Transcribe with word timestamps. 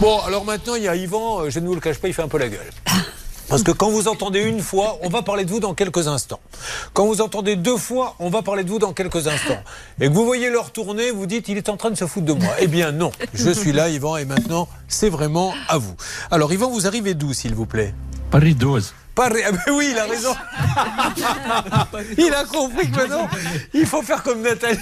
Bon, 0.00 0.20
alors 0.20 0.44
maintenant, 0.44 0.74
il 0.74 0.82
y 0.82 0.88
a 0.88 0.94
Yvan, 0.94 1.40
euh, 1.40 1.50
je 1.50 1.58
ne 1.58 1.66
vous 1.66 1.74
le 1.74 1.80
cache 1.80 1.98
pas, 1.98 2.08
il 2.08 2.14
fait 2.14 2.22
un 2.22 2.28
peu 2.28 2.38
la 2.38 2.48
gueule. 2.48 2.70
Parce 3.48 3.62
que 3.62 3.70
quand 3.70 3.88
vous 3.90 4.08
entendez 4.08 4.40
une 4.40 4.60
fois, 4.60 4.98
on 5.02 5.08
va 5.08 5.22
parler 5.22 5.44
de 5.44 5.50
vous 5.50 5.60
dans 5.60 5.72
quelques 5.72 6.08
instants. 6.08 6.40
Quand 6.92 7.06
vous 7.06 7.20
entendez 7.20 7.56
deux 7.56 7.76
fois, 7.76 8.16
on 8.18 8.28
va 8.28 8.42
parler 8.42 8.64
de 8.64 8.68
vous 8.68 8.78
dans 8.78 8.92
quelques 8.92 9.28
instants. 9.28 9.62
Et 10.00 10.08
que 10.08 10.12
vous 10.12 10.26
voyez 10.26 10.50
leur 10.50 10.70
tourner, 10.70 11.12
vous 11.12 11.26
dites, 11.26 11.48
il 11.48 11.56
est 11.56 11.68
en 11.68 11.76
train 11.76 11.90
de 11.90 11.94
se 11.94 12.06
foutre 12.06 12.26
de 12.26 12.32
moi. 12.32 12.52
Eh 12.58 12.66
bien 12.66 12.92
non, 12.92 13.12
je 13.34 13.50
suis 13.50 13.72
là, 13.72 13.88
Yvan, 13.88 14.16
et 14.16 14.24
maintenant, 14.24 14.68
c'est 14.88 15.08
vraiment 15.08 15.54
à 15.68 15.78
vous. 15.78 15.94
Alors, 16.30 16.52
Yvan, 16.52 16.68
vous 16.70 16.86
arrivez 16.86 17.14
d'où, 17.14 17.32
s'il 17.32 17.54
vous 17.54 17.66
plaît? 17.66 17.94
Paris 18.30 18.54
12. 18.54 18.92
Paris. 19.14 19.40
Ah 19.46 19.52
ben 19.52 19.72
oui, 19.72 19.88
il 19.92 19.98
a 19.98 20.04
raison. 20.04 20.34
il 22.18 22.34
a 22.34 22.44
compris 22.44 22.90
que 22.90 22.96
maintenant, 22.96 23.28
il 23.72 23.86
faut 23.86 24.02
faire 24.02 24.22
comme 24.22 24.42
Nathalie. 24.42 24.78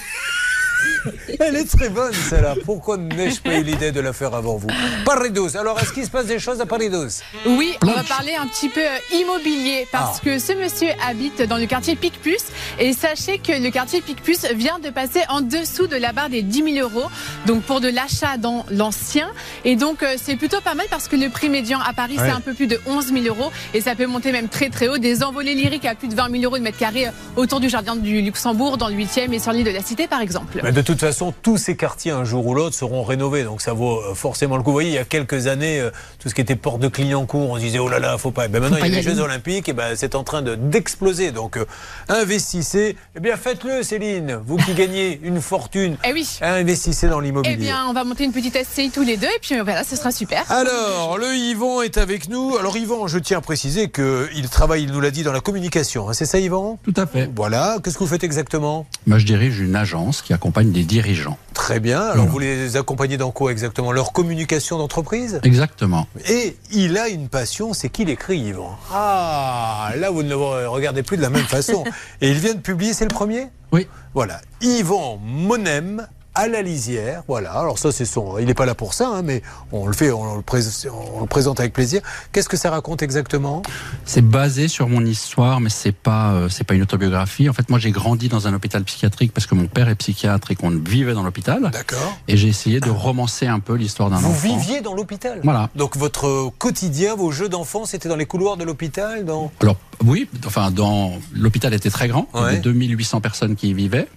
Elle 1.41 1.57
est 1.57 1.65
très 1.77 1.89
bonne, 1.89 2.13
celle-là. 2.13 2.55
Pourquoi 2.65 2.97
n'ai-je 2.97 3.41
pas 3.41 3.55
eu 3.59 3.63
l'idée 3.63 3.93
de 3.93 4.01
la 4.01 4.13
faire 4.13 4.35
avant 4.35 4.57
vous? 4.57 4.69
Paris 5.05 5.31
12. 5.31 5.57
Alors, 5.57 5.79
est-ce 5.81 5.93
qu'il 5.93 6.05
se 6.05 6.11
passe 6.11 6.27
des 6.27 6.39
choses 6.39 6.61
à 6.61 6.67
Paris 6.67 6.91
12 6.91 7.21
Oui, 7.47 7.75
on 7.83 7.87
va 7.87 8.03
parler 8.05 8.35
un 8.35 8.47
petit 8.47 8.69
peu 8.69 8.81
euh, 8.81 9.19
immobilier 9.21 9.87
parce 9.93 10.19
Ah. 10.19 10.25
que 10.25 10.39
ce 10.39 10.53
monsieur 10.53 10.89
habite 11.09 11.43
dans 11.43 11.57
le 11.57 11.67
quartier 11.67 11.97
Picpus 11.97 12.39
et 12.79 12.93
sachez 12.93 13.39
que 13.39 13.53
le 13.53 13.71
quartier 13.71 14.01
Picpus 14.01 14.45
vient 14.55 14.79
de 14.79 14.91
passer 14.91 15.21
en 15.29 15.41
dessous 15.41 15.87
de 15.87 15.97
la 15.97 16.13
barre 16.13 16.29
des 16.31 16.43
10 16.43 16.75
000 16.75 16.89
euros, 16.89 17.09
donc 17.47 17.63
pour 17.63 17.81
de 17.81 17.89
l'achat 17.89 18.37
dans 18.39 18.65
l'ancien. 18.71 19.29
Et 19.65 19.77
donc, 19.77 20.03
euh, 20.03 20.15
c'est 20.21 20.37
plutôt 20.37 20.61
pas 20.61 20.75
mal 20.75 20.87
parce 20.91 21.09
que 21.09 21.17
le 21.17 21.29
prix 21.29 21.49
médian 21.49 21.79
à 21.81 21.93
Paris, 21.93 22.17
Ouais. 22.19 22.25
c'est 22.27 22.33
un 22.35 22.41
peu 22.41 22.55
plus 22.55 22.67
de 22.67 22.81
11 22.87 23.07
000 23.13 23.27
euros 23.27 23.51
et 23.75 23.81
ça 23.81 23.95
peut 23.95 24.07
monter 24.07 24.31
même 24.33 24.49
très 24.49 24.69
très 24.71 24.89
haut. 24.89 24.99
Des 24.99 25.23
envolées 25.23 25.55
lyriques 25.55 25.85
à 25.87 25.95
plus 25.95 26.09
de 26.09 26.15
20 26.15 26.31
000 26.31 26.45
euros 26.45 26.59
de 26.59 26.63
mètre 26.63 26.79
carré 26.79 27.09
euh, 27.09 27.11
autour 27.37 27.61
du 27.61 27.69
jardin 27.69 27.97
du 27.97 28.21
Luxembourg, 28.23 28.77
dans 28.79 28.89
le 28.89 28.95
8e 28.95 29.33
et 29.33 29.39
sur 29.39 29.53
l'île 29.53 29.65
de 29.65 29.71
la 29.71 29.83
Cité, 29.83 30.07
par 30.07 30.21
exemple. 30.21 30.61
Mais 30.63 30.73
de 30.75 30.83
toute 30.83 31.01
façon, 31.01 31.33
tous 31.43 31.57
ces 31.57 31.77
quartiers, 31.77 32.11
un 32.13 32.25
jour 32.25 32.47
ou 32.47 32.55
l'autre, 32.55 32.75
seront 32.77 33.03
rénovés. 33.05 33.45
Donc 33.45 33.63
ça 33.63 33.73
vaut 33.73 34.01
euh, 34.01 34.15
forcément 34.15 34.57
le 34.59 34.63
coup. 34.63 34.71
Vous 34.71 34.75
voyez, 34.75 34.91
il 34.91 34.95
y 34.95 34.99
a 34.99 35.05
quelques 35.05 35.47
années, 35.47 35.81
euh, 35.81 35.91
tout 36.19 36.29
ce 36.29 36.35
qui 36.35 36.41
était 36.43 36.57
porte 36.57 36.81
de 36.81 36.89
Clignancourt, 36.89 37.51
on 37.51 37.55
se 37.57 37.61
disait, 37.61 37.79
oh 37.79 37.89
là 37.89 37.99
là, 37.99 38.19
faut 38.19 38.31
pas. 38.31 38.49
Ben 38.49 38.61
maintenant, 38.61 38.77
il 38.79 38.89
y 38.93 38.93
a 38.93 38.97
les. 38.97 39.03
Jeux 39.03 39.21
Olympiques, 39.21 39.69
et 39.69 39.73
ben 39.73 39.95
c'est 39.97 40.15
en 40.15 40.25
train 40.25 40.43
de- 40.43 40.55
d'exploser. 40.57 41.31
Donc 41.33 41.57
euh, 41.57 41.65
investissez. 42.09 42.97
Eh 43.17 43.21
bien, 43.21 43.37
faites-le, 43.37 43.83
Céline. 43.83 44.39
Vous 44.47 44.57
qui 44.57 44.75
gagnez 44.75 45.21
une 45.23 45.41
fortune, 45.41 45.97
Eh 46.05 46.13
oui. 46.13 46.29
investissez 46.41 47.09
dans 47.09 47.21
Eh 47.21 47.25
l'immobilier. 47.25 47.57
bien, 47.57 47.87
on 47.89 47.93
va 47.93 48.03
monter 48.05 48.25
une 48.25 48.33
petite 48.33 48.57
SCI 48.57 48.91
tous 48.91 49.03
les 49.03 49.17
deux 49.17 49.27
et 49.29 49.39
puis 49.41 49.59
voilà, 49.61 49.85
ce 49.85 49.95
sera 49.97 50.11
super. 50.11 50.51
Alors, 50.51 51.19
le 51.19 51.35
Yvan 51.35 51.83
est 51.83 51.99
avec 51.99 52.29
nous. 52.29 52.57
Alors, 52.59 52.77
Yvan, 52.77 53.07
je 53.07 53.19
tiens 53.19 53.39
à 53.39 53.41
préciser 53.41 53.91
qu'il 53.91 54.49
travaille, 54.51 54.85
il 54.85 54.93
nous 54.93 55.01
l'a 55.01 55.11
dit, 55.11 55.23
dans 55.23 55.33
la 55.33 55.41
communication. 55.41 56.09
hein. 56.09 56.13
C'est 56.15 56.27
ça, 56.27 56.39
Yvan? 56.39 56.79
Tout 56.83 56.95
à 56.97 57.07
fait. 57.07 57.31
Voilà. 57.37 57.77
Qu'est-ce 57.83 57.95
que 57.99 58.05
vous 58.05 58.09
faites 58.11 58.25
exactement? 58.25 58.87
Moi, 59.07 59.19
je 59.19 59.27
dirige 59.27 59.61
une 59.61 59.77
agence 59.77 60.23
qui 60.23 60.33
accompagne 60.33 60.64
des 60.73 60.85
dirigeants. 60.85 61.39
Très 61.53 61.81
bien. 61.81 62.01
Alors, 62.01 62.27
vous 62.27 62.39
les 62.39 62.77
accompagnez 62.77 63.17
dans 63.17 63.31
quoi 63.31 63.53
exactement? 63.53 63.93
Leur 63.93 64.13
communication 64.13 64.79
d'entreprise? 64.79 65.41
Exactement. 65.43 66.07
Et 66.29 66.57
il 66.73 66.99
a 66.99 67.09
une 67.09 67.29
passion, 67.29 67.73
c'est 67.73 67.89
qu'il 67.89 68.11
écrit, 68.11 68.39
Yvan. 68.39 68.77
Ah, 68.93 69.93
là, 69.97 70.11
vous 70.11 70.23
ne 70.23 70.31
le 70.31 70.69
regardez 70.69 71.03
plus 71.03 71.17
de 71.17 71.23
la 71.23 71.31
même 71.31 71.47
façon. 71.47 71.85
Et 72.21 72.31
il 72.31 72.39
vient 72.39 72.55
de 72.55 72.61
publier, 72.61 72.93
c'est 72.93 73.05
le 73.05 73.11
premier? 73.15 73.49
Oui. 73.73 73.87
Voilà. 74.15 74.41
Yvan 74.61 75.19
Monem 75.25 76.07
à 76.35 76.49
la 76.49 76.63
lisière. 76.63 77.23
Voilà. 77.29 77.53
Alors 77.53 77.79
ça, 77.79 77.93
c'est 77.93 78.05
son. 78.05 78.39
Il 78.39 78.47
n'est 78.47 78.55
pas 78.55 78.67
là 78.67 78.75
pour 78.75 78.95
ça, 78.95 79.09
hein, 79.09 79.23
mais 79.23 79.43
on 79.73 79.87
le 79.87 79.93
fait, 79.93 80.11
on 80.11 80.37
le, 80.37 80.43
prés- 80.43 80.63
on 80.91 81.21
le 81.21 81.27
présente 81.27 81.61
avec 81.61 81.73
plaisir. 81.73 82.01
Qu'est-ce 82.33 82.49
que 82.49 82.57
ça 82.57 82.71
raconte 82.71 83.03
exactement? 83.03 83.63
C'est 84.05 84.23
basé 84.23 84.69
sur 84.69 84.89
mon 84.89 85.05
histoire, 85.05 85.61
mais 85.61 85.71
c'est 85.71 85.93
pas 85.95 86.33
euh, 86.33 86.49
c'est 86.49 86.65
pas 86.65 86.75
une 86.75 86.83
autobiographie. 86.83 87.49
En 87.49 87.53
fait, 87.53 87.69
moi, 87.71 87.79
j'ai 87.79 87.91
grandi 87.91 88.29
dans 88.29 88.47
un 88.49 88.55
hôpital 88.55 88.83
psychiatrique 88.85 89.33
parce 89.33 89.47
que 89.47 89.55
mon 89.55 89.67
père 89.67 89.89
est 89.89 89.95
psychiatre 89.95 90.51
et 90.51 90.57
qu'on 90.57 90.71
vivait 90.71 91.15
dans 91.15 91.23
l'hôpital. 91.23 91.71
D'accord. 91.73 92.19
Et 92.29 92.37
j'ai 92.37 92.49
essayé 92.49 92.81
de 92.81 92.91
romancer 92.91 93.47
un 93.47 93.61
peu 93.61 93.75
l'histoire 93.75 94.11
d'un 94.11 94.17
Vous 94.17 94.31
enfant. 94.31 94.57
viviez 94.57 94.81
dans 94.81 94.95
l'hôpital? 94.95 95.41
Voilà. 95.45 95.71
Donc 95.77 95.97
votre 95.97 96.51
quotidien, 96.59 97.15
vos 97.15 97.31
jeux 97.31 97.49
d'enfants, 97.49 97.85
c'était 97.85 98.09
dans 98.09 98.17
les 98.17 98.27
couloirs 98.27 98.57
de 98.57 98.65
l'hôpital, 98.65 99.25
dans. 99.25 99.51
Alors 99.61 99.77
oui, 100.05 100.29
enfin 100.47 100.71
dans 100.71 101.13
l'hôpital 101.33 101.73
était 101.75 101.91
très 101.91 102.09
grand, 102.09 102.27
il 102.35 102.41
y 102.41 102.45
avait 102.45 102.57
2800 102.59 103.21
personnes 103.21 103.55
qui 103.57 103.71
y 103.71 103.75
vivaient. 103.75 104.09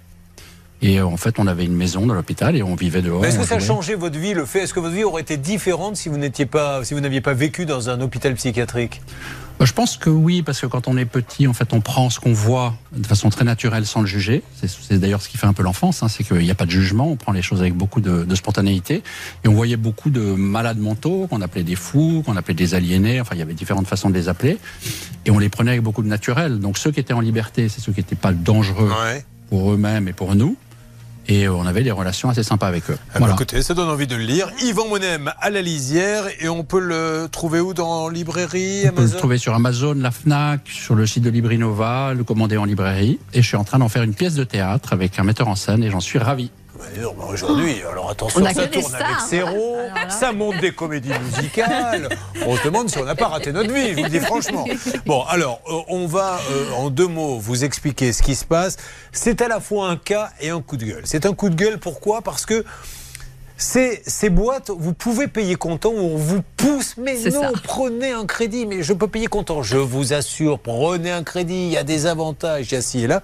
Et 0.82 1.00
euh, 1.00 1.06
en 1.06 1.18
fait, 1.18 1.40
on 1.40 1.48
avait 1.48 1.66
une 1.66 1.76
maison 1.76 2.06
dans 2.06 2.14
l'hôpital 2.14 2.56
et 2.56 2.62
on 2.62 2.76
vivait 2.76 3.02
dehors. 3.02 3.22
Mais 3.22 3.30
Est-ce 3.30 3.40
que 3.40 3.46
ça 3.46 3.56
a 3.56 3.60
changé 3.60 3.96
votre 3.96 4.20
vie, 4.20 4.34
le 4.36 4.46
fait 4.46 4.60
Est-ce 4.64 4.74
que 4.74 4.80
votre 4.80 4.94
vie 4.94 5.04
aurait 5.04 5.24
été 5.24 5.36
différente 5.38 5.96
si 5.98 6.08
vous 6.10 6.18
n'étiez 6.18 6.46
pas, 6.46 6.84
si 6.84 6.94
vous 6.94 7.00
n'aviez 7.00 7.22
pas 7.22 7.34
vécu 7.34 7.66
dans 7.66 7.90
un 7.90 8.00
hôpital 8.02 8.36
psychiatrique? 8.36 9.02
Bah, 9.60 9.66
Je 9.66 9.74
pense 9.74 9.98
que 9.98 10.12
oui, 10.12 10.44
parce 10.44 10.62
que 10.62 10.68
quand 10.68 10.88
on 10.88 10.96
est 10.96 11.06
petit, 11.06 11.48
en 11.48 11.54
fait, 11.54 11.74
on 11.74 11.82
prend 11.82 12.12
ce 12.12 12.20
qu'on 12.20 12.32
voit 12.32 12.76
de 12.96 13.08
façon 13.08 13.32
très 13.32 13.44
naturelle 13.44 13.88
sans 13.88 14.02
le 14.02 14.06
juger. 14.06 14.44
C'est- 14.62 14.68
C'est 14.70 15.00
d'ailleurs 15.00 15.24
ce 15.24 15.30
qui 15.30 15.38
fait 15.40 15.48
un 15.48 15.54
peu 15.54 15.64
l'enfance, 15.64 16.04
hein, 16.04 16.10
c'est 16.10 16.24
qu'il 16.24 16.38
n'y 16.38 16.52
a 16.52 16.56
pas 16.56 16.68
de 16.68 16.72
jugement, 16.72 17.08
on 17.09 17.16
prend 17.16 17.32
les 17.32 17.42
choses 17.42 17.62
avec 17.62 17.74
beaucoup 17.74 18.00
de, 18.00 18.24
de 18.24 18.36
spontanéité. 18.36 19.02
Et 19.44 19.48
on 19.48 19.54
voyait 19.54 19.78
beaucoup 19.78 20.12
de 20.12 20.22
malades 20.22 20.78
mentaux, 20.78 21.26
qu'on 21.28 21.42
appelait 21.42 21.64
des 21.64 21.76
fous, 21.76 22.22
qu'on 22.24 22.38
appelait 22.38 22.54
des 22.54 22.76
aliénés, 22.76 23.20
enfin 23.20 23.34
il 23.34 23.40
y 23.40 23.42
avait 23.42 23.56
différentes 23.56 23.88
façons 23.88 24.12
de 24.12 24.16
les 24.16 24.30
appeler. 24.30 24.59
Et 25.26 25.32
on 25.32 25.40
les 25.40 25.50
prenait 25.50 25.72
avec 25.72 25.82
beaucoup 25.82 26.04
de 26.04 26.08
naturel. 26.08 26.59
Donc 26.59 26.78
ceux 26.78 26.92
qui 26.92 27.00
étaient 27.00 27.14
en 27.14 27.20
liberté, 27.22 27.68
c'est 27.68 27.82
ceux 27.82 27.92
qui 27.94 28.02
n'étaient 28.02 28.16
pas 28.16 28.32
dangereux 28.32 28.92
Ouais. 29.04 29.26
pour 29.50 29.74
eux-mêmes 29.74 30.08
et 30.08 30.14
pour 30.14 30.36
nous. 30.36 30.56
Et 31.30 31.46
euh, 31.48 31.54
on 31.54 31.66
avait 31.66 31.84
des 31.84 31.92
relations 31.92 32.30
assez 32.30 32.44
sympas 32.44 32.68
avec 32.68 32.90
eux. 32.90 32.98
Bah, 33.14 33.20
Voilà. 33.20 33.34
écoutez, 33.34 33.62
ça 33.62 33.74
donne 33.74 33.90
envie 33.90 34.08
de 34.08 34.16
le 34.16 34.24
lire. 34.24 34.50
Yvan 34.64 34.88
Monem 34.88 35.32
à 35.42 35.50
la 35.50 35.62
lisière 35.62 36.24
et 36.40 36.48
on 36.50 36.64
peut 36.64 36.80
le 36.80 37.28
trouver 37.32 37.60
où? 37.60 37.74
Dans 37.74 38.08
librairie, 38.10 38.84
On 38.86 38.90
peut 38.90 38.96
le 38.96 39.00
Amazon? 39.02 39.18
trouver 39.18 39.38
sur 39.38 39.54
Amazon, 39.54 39.94
la 39.98 40.12
Fnac, 40.12 40.62
sur 40.66 40.96
le 40.96 41.06
site 41.06 41.24
de 41.24 41.30
Librinova, 41.30 42.14
le 42.14 42.24
commander 42.24 42.58
en 42.58 42.66
librairie. 42.66 43.20
Et 43.34 43.42
je 43.42 43.48
suis 43.48 43.58
en 43.58 43.64
train 43.64 43.80
d'en 43.80 43.90
faire 43.90 44.04
une 44.04 44.14
pièce 44.14 44.36
de 44.36 44.44
théâtre 44.46 44.94
avec 44.94 45.20
un 45.20 45.24
metteur 45.24 45.48
en 45.50 45.56
scène 45.56 45.84
et 45.84 45.90
j'en 45.92 46.00
suis 46.00 46.18
ravi. 46.20 46.50
Bah, 46.78 47.26
Aujourd'hui, 47.32 47.82
alors 47.90 48.10
attention, 48.10 48.44
ça 48.46 48.68
tourne 48.68 48.86
stars. 48.86 49.02
avec 49.06 49.20
Serrault, 49.28 49.76
Alors 49.80 49.96
là. 49.96 50.10
ça 50.10 50.32
monte 50.32 50.60
des 50.60 50.72
comédies 50.72 51.12
musicales. 51.24 52.10
On 52.46 52.56
se 52.56 52.64
demande 52.64 52.90
si 52.90 52.98
on 53.00 53.06
n'a 53.06 53.16
pas 53.16 53.28
raté 53.28 53.52
notre 53.52 53.72
vie, 53.74 53.90
je 53.90 53.96
vous 53.96 54.04
le 54.04 54.10
dis 54.10 54.20
franchement. 54.20 54.66
Bon, 55.06 55.24
alors, 55.24 55.60
euh, 55.68 55.80
on 55.90 56.06
va 56.08 56.40
euh, 56.52 56.72
en 56.78 56.90
deux 56.90 57.08
mots 57.08 57.38
vous 57.40 57.64
expliquer 57.64 58.14
ce 58.14 58.22
qui 58.22 58.36
se 58.36 58.46
passe. 58.46 58.78
C'est 59.12 59.42
à 59.42 59.48
la 59.48 59.60
fois 59.60 59.90
un 59.90 59.98
cas 59.98 60.30
et 60.40 60.50
un 60.50 60.62
coup 60.62 60.78
de 60.78 60.86
gueule. 60.86 61.02
C'est 61.06 61.26
un 61.26 61.34
coup 61.34 61.50
de 61.50 61.56
gueule, 61.56 61.80
pourquoi? 61.80 62.22
Parce 62.22 62.46
que 62.46 62.64
ces, 63.58 64.02
ces 64.06 64.30
boîtes, 64.30 64.70
vous 64.70 64.94
pouvez 64.94 65.28
payer 65.28 65.56
comptant 65.56 65.90
ou 65.90 65.98
on 66.14 66.18
vous 66.18 66.44
pousse, 66.58 66.96
mais 66.98 67.16
non, 67.32 67.42
ça. 67.42 67.52
prenez 67.64 68.12
un 68.12 68.26
crédit, 68.28 68.68
mais 68.68 68.84
je 68.84 68.94
peux 68.94 69.08
payer 69.08 69.26
comptant. 69.28 69.64
Je 69.64 69.78
vous 69.78 70.14
assure, 70.14 70.59
prenez 70.59 71.12
un 71.12 71.24
crédit, 71.24 71.56
il 71.66 71.70
y 71.72 71.78
a 71.78 71.84
des 71.84 72.06
avantages, 72.06 72.68
il 72.72 72.76
y 72.76 72.78
a 72.78 72.82
ci 72.82 73.04
et 73.04 73.08
là. 73.08 73.24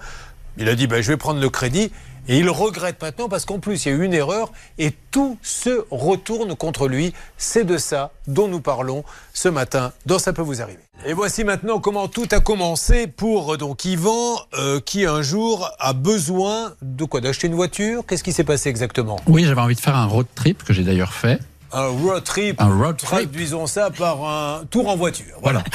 Il 0.56 0.68
a 0.68 0.74
dit, 0.74 0.86
ben, 0.86 1.02
je 1.02 1.08
vais 1.10 1.16
prendre 1.16 1.40
le 1.40 1.50
crédit. 1.50 1.90
Et 2.28 2.38
il 2.38 2.48
regrette 2.48 3.00
maintenant 3.02 3.28
parce 3.28 3.44
qu'en 3.44 3.58
plus, 3.58 3.84
il 3.84 3.88
y 3.88 3.92
a 3.92 3.96
eu 3.96 4.04
une 4.04 4.14
erreur 4.14 4.50
et 4.78 4.92
tout 5.10 5.36
se 5.42 5.84
retourne 5.90 6.56
contre 6.56 6.88
lui. 6.88 7.12
C'est 7.36 7.64
de 7.64 7.76
ça 7.76 8.12
dont 8.26 8.48
nous 8.48 8.60
parlons 8.60 9.04
ce 9.32 9.48
matin 9.48 9.92
dans 10.06 10.18
Ça 10.18 10.32
peut 10.32 10.42
vous 10.42 10.62
arriver. 10.62 10.80
Et 11.06 11.12
voici 11.12 11.44
maintenant 11.44 11.80
comment 11.80 12.08
tout 12.08 12.28
a 12.30 12.40
commencé 12.40 13.06
pour 13.06 13.54
euh, 13.54 13.56
donc 13.58 13.84
Yvan 13.84 14.36
euh, 14.54 14.80
qui 14.80 15.04
un 15.04 15.20
jour 15.20 15.70
a 15.78 15.92
besoin 15.92 16.72
de 16.80 17.04
quoi? 17.04 17.20
D'acheter 17.20 17.46
une 17.46 17.54
voiture? 17.54 18.04
Qu'est-ce 18.06 18.24
qui 18.24 18.32
s'est 18.32 18.44
passé 18.44 18.70
exactement? 18.70 19.20
Oui, 19.26 19.44
j'avais 19.44 19.60
envie 19.60 19.74
de 19.74 19.80
faire 19.80 19.96
un 19.96 20.06
road 20.06 20.26
trip 20.34 20.62
que 20.62 20.72
j'ai 20.72 20.82
d'ailleurs 20.82 21.12
fait. 21.12 21.40
Un 21.74 21.88
road 21.88 22.22
trip. 22.22 22.60
Un 22.60 22.68
road 22.78 22.96
trip. 22.96 23.08
Traduisons 23.10 23.66
ça 23.66 23.90
par 23.90 24.22
un 24.24 24.64
tour 24.70 24.88
en 24.88 24.96
voiture. 24.96 25.36
Voilà. 25.42 25.62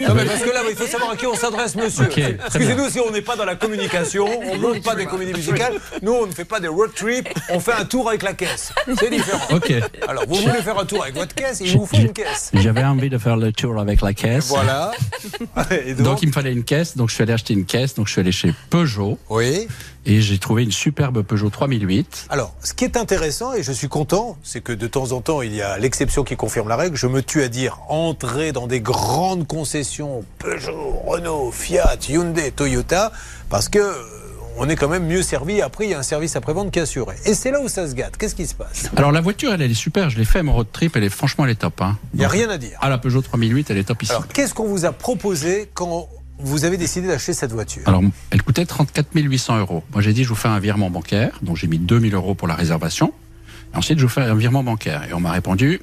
Non, 0.00 0.14
mais 0.14 0.24
parce 0.26 0.42
que 0.42 0.50
là, 0.50 0.60
il 0.68 0.76
faut 0.76 0.86
savoir 0.86 1.10
à 1.10 1.16
qui 1.16 1.26
on 1.26 1.34
s'adresse, 1.34 1.74
monsieur. 1.76 2.08
Excusez-nous 2.46 2.90
si 2.90 3.00
on 3.00 3.10
n'est 3.10 3.22
pas 3.22 3.36
dans 3.36 3.44
la 3.44 3.54
communication, 3.54 4.26
on 4.26 4.56
ne 4.56 4.60
monte 4.60 4.82
pas 4.82 4.94
des 4.94 5.06
comédies 5.06 5.32
musicales. 5.32 5.74
Nous, 6.02 6.12
on 6.12 6.26
ne 6.26 6.32
fait 6.32 6.44
pas 6.44 6.60
des 6.60 6.68
road 6.68 6.90
trips, 6.94 7.28
on 7.50 7.60
fait 7.60 7.72
un 7.72 7.84
tour 7.84 8.08
avec 8.08 8.22
la 8.22 8.34
caisse. 8.34 8.72
C'est 8.98 9.10
différent. 9.10 9.40
Ok. 9.52 9.72
Alors, 10.06 10.24
vous 10.28 10.36
voulez 10.36 10.62
faire 10.62 10.78
un 10.78 10.84
tour 10.84 11.02
avec 11.02 11.14
votre 11.14 11.34
caisse, 11.34 11.60
il 11.60 11.76
vous 11.76 11.86
faut 11.86 11.96
une 11.96 12.12
caisse. 12.12 12.50
J'avais 12.54 12.84
envie 12.84 13.08
de 13.08 13.18
faire 13.18 13.36
le 13.36 13.52
tour 13.52 13.78
avec 13.80 14.02
la 14.02 14.12
caisse. 14.12 14.48
Voilà. 14.48 14.92
Et 15.86 15.94
donc, 15.94 16.04
Donc 16.04 16.22
il 16.22 16.28
me 16.28 16.32
fallait 16.32 16.52
une 16.52 16.64
caisse, 16.64 16.96
donc 16.96 17.08
je 17.08 17.14
suis 17.14 17.22
allé 17.22 17.32
acheter 17.32 17.54
une 17.54 17.64
caisse, 17.64 17.94
donc 17.94 18.06
je 18.06 18.12
suis 18.12 18.20
allé 18.20 18.32
chez 18.32 18.52
Peugeot 18.70 19.18
oui. 19.30 19.68
Et 20.06 20.20
j'ai 20.20 20.38
trouvé 20.38 20.62
une 20.62 20.72
superbe 20.72 21.22
Peugeot 21.22 21.50
3008. 21.50 22.26
Alors, 22.30 22.54
ce 22.62 22.74
qui 22.74 22.84
est 22.84 22.96
intéressant, 22.96 23.54
et 23.54 23.62
je 23.62 23.72
suis 23.72 23.88
content, 23.88 24.36
c'est 24.42 24.60
que 24.60 24.72
de 24.72 24.86
temps 24.86 25.12
en 25.12 25.20
temps, 25.20 25.42
il 25.42 25.54
y 25.54 25.62
a 25.62 25.78
l'exception 25.78 26.24
qui 26.24 26.36
confirme 26.36 26.68
la 26.68 26.76
règle. 26.76 26.96
Je 26.96 27.06
me 27.06 27.22
tue 27.22 27.42
à 27.42 27.48
dire 27.48 27.78
entrer 27.88 28.52
dans 28.52 28.66
des 28.66 28.80
grandes 28.80 29.46
concessions 29.46 30.24
Peugeot, 30.38 31.02
Renault, 31.06 31.50
Fiat, 31.52 31.96
Hyundai, 32.08 32.50
Toyota, 32.50 33.12
parce 33.48 33.68
que 33.68 33.78
euh, 33.78 33.94
on 34.56 34.68
est 34.68 34.76
quand 34.76 34.88
même 34.88 35.06
mieux 35.06 35.22
servi. 35.22 35.62
Après, 35.62 35.84
il 35.84 35.90
y 35.90 35.94
a 35.94 35.98
un 35.98 36.04
service 36.04 36.36
après-vente 36.36 36.70
qui 36.70 36.78
est 36.78 36.82
assuré. 36.82 37.16
Et 37.24 37.34
c'est 37.34 37.50
là 37.50 37.60
où 37.60 37.68
ça 37.68 37.88
se 37.88 37.94
gâte. 37.94 38.16
Qu'est-ce 38.16 38.34
qui 38.34 38.46
se 38.46 38.54
passe? 38.54 38.90
Alors 38.96 39.12
la 39.12 39.20
voiture, 39.20 39.52
elle, 39.52 39.62
elle 39.62 39.70
est 39.70 39.74
super, 39.74 40.10
je 40.10 40.18
l'ai 40.18 40.24
fait 40.24 40.42
mon 40.42 40.52
road 40.52 40.68
trip, 40.72 40.96
elle 40.96 41.04
est 41.04 41.10
franchement 41.10 41.44
elle 41.44 41.50
est 41.50 41.56
top. 41.56 41.80
Hein. 41.80 41.98
Il 42.12 42.20
n'y 42.20 42.24
a 42.24 42.28
rien 42.28 42.48
à 42.50 42.58
dire. 42.58 42.78
À 42.80 42.88
la 42.88 42.98
Peugeot 42.98 43.22
3008, 43.22 43.70
elle 43.70 43.78
est 43.78 43.84
top 43.84 44.02
ici. 44.02 44.12
Alors, 44.12 44.28
qu'est-ce 44.28 44.54
qu'on 44.54 44.66
vous 44.66 44.84
a 44.84 44.92
proposé 44.92 45.68
quand 45.74 46.08
vous 46.38 46.64
avez 46.64 46.76
décidé 46.76 47.08
d'acheter 47.08 47.32
cette 47.32 47.52
voiture 47.52 47.82
Alors, 47.86 48.02
elle 48.30 48.42
coûtait 48.42 48.66
34 48.66 49.08
800 49.14 49.58
euros. 49.58 49.82
Moi, 49.92 50.02
j'ai 50.02 50.12
dit, 50.12 50.24
je 50.24 50.28
vous 50.28 50.34
fais 50.34 50.48
un 50.48 50.58
virement 50.58 50.90
bancaire. 50.90 51.38
Donc, 51.42 51.56
j'ai 51.56 51.66
mis 51.66 51.78
2000 51.78 52.14
euros 52.14 52.34
pour 52.34 52.48
la 52.48 52.54
réservation. 52.54 53.12
Et 53.72 53.76
ensuite, 53.76 53.98
je 53.98 54.04
vous 54.04 54.10
fais 54.10 54.22
un 54.22 54.34
virement 54.34 54.64
bancaire. 54.64 55.04
Et 55.08 55.14
on 55.14 55.20
m'a 55.20 55.32
répondu, 55.32 55.80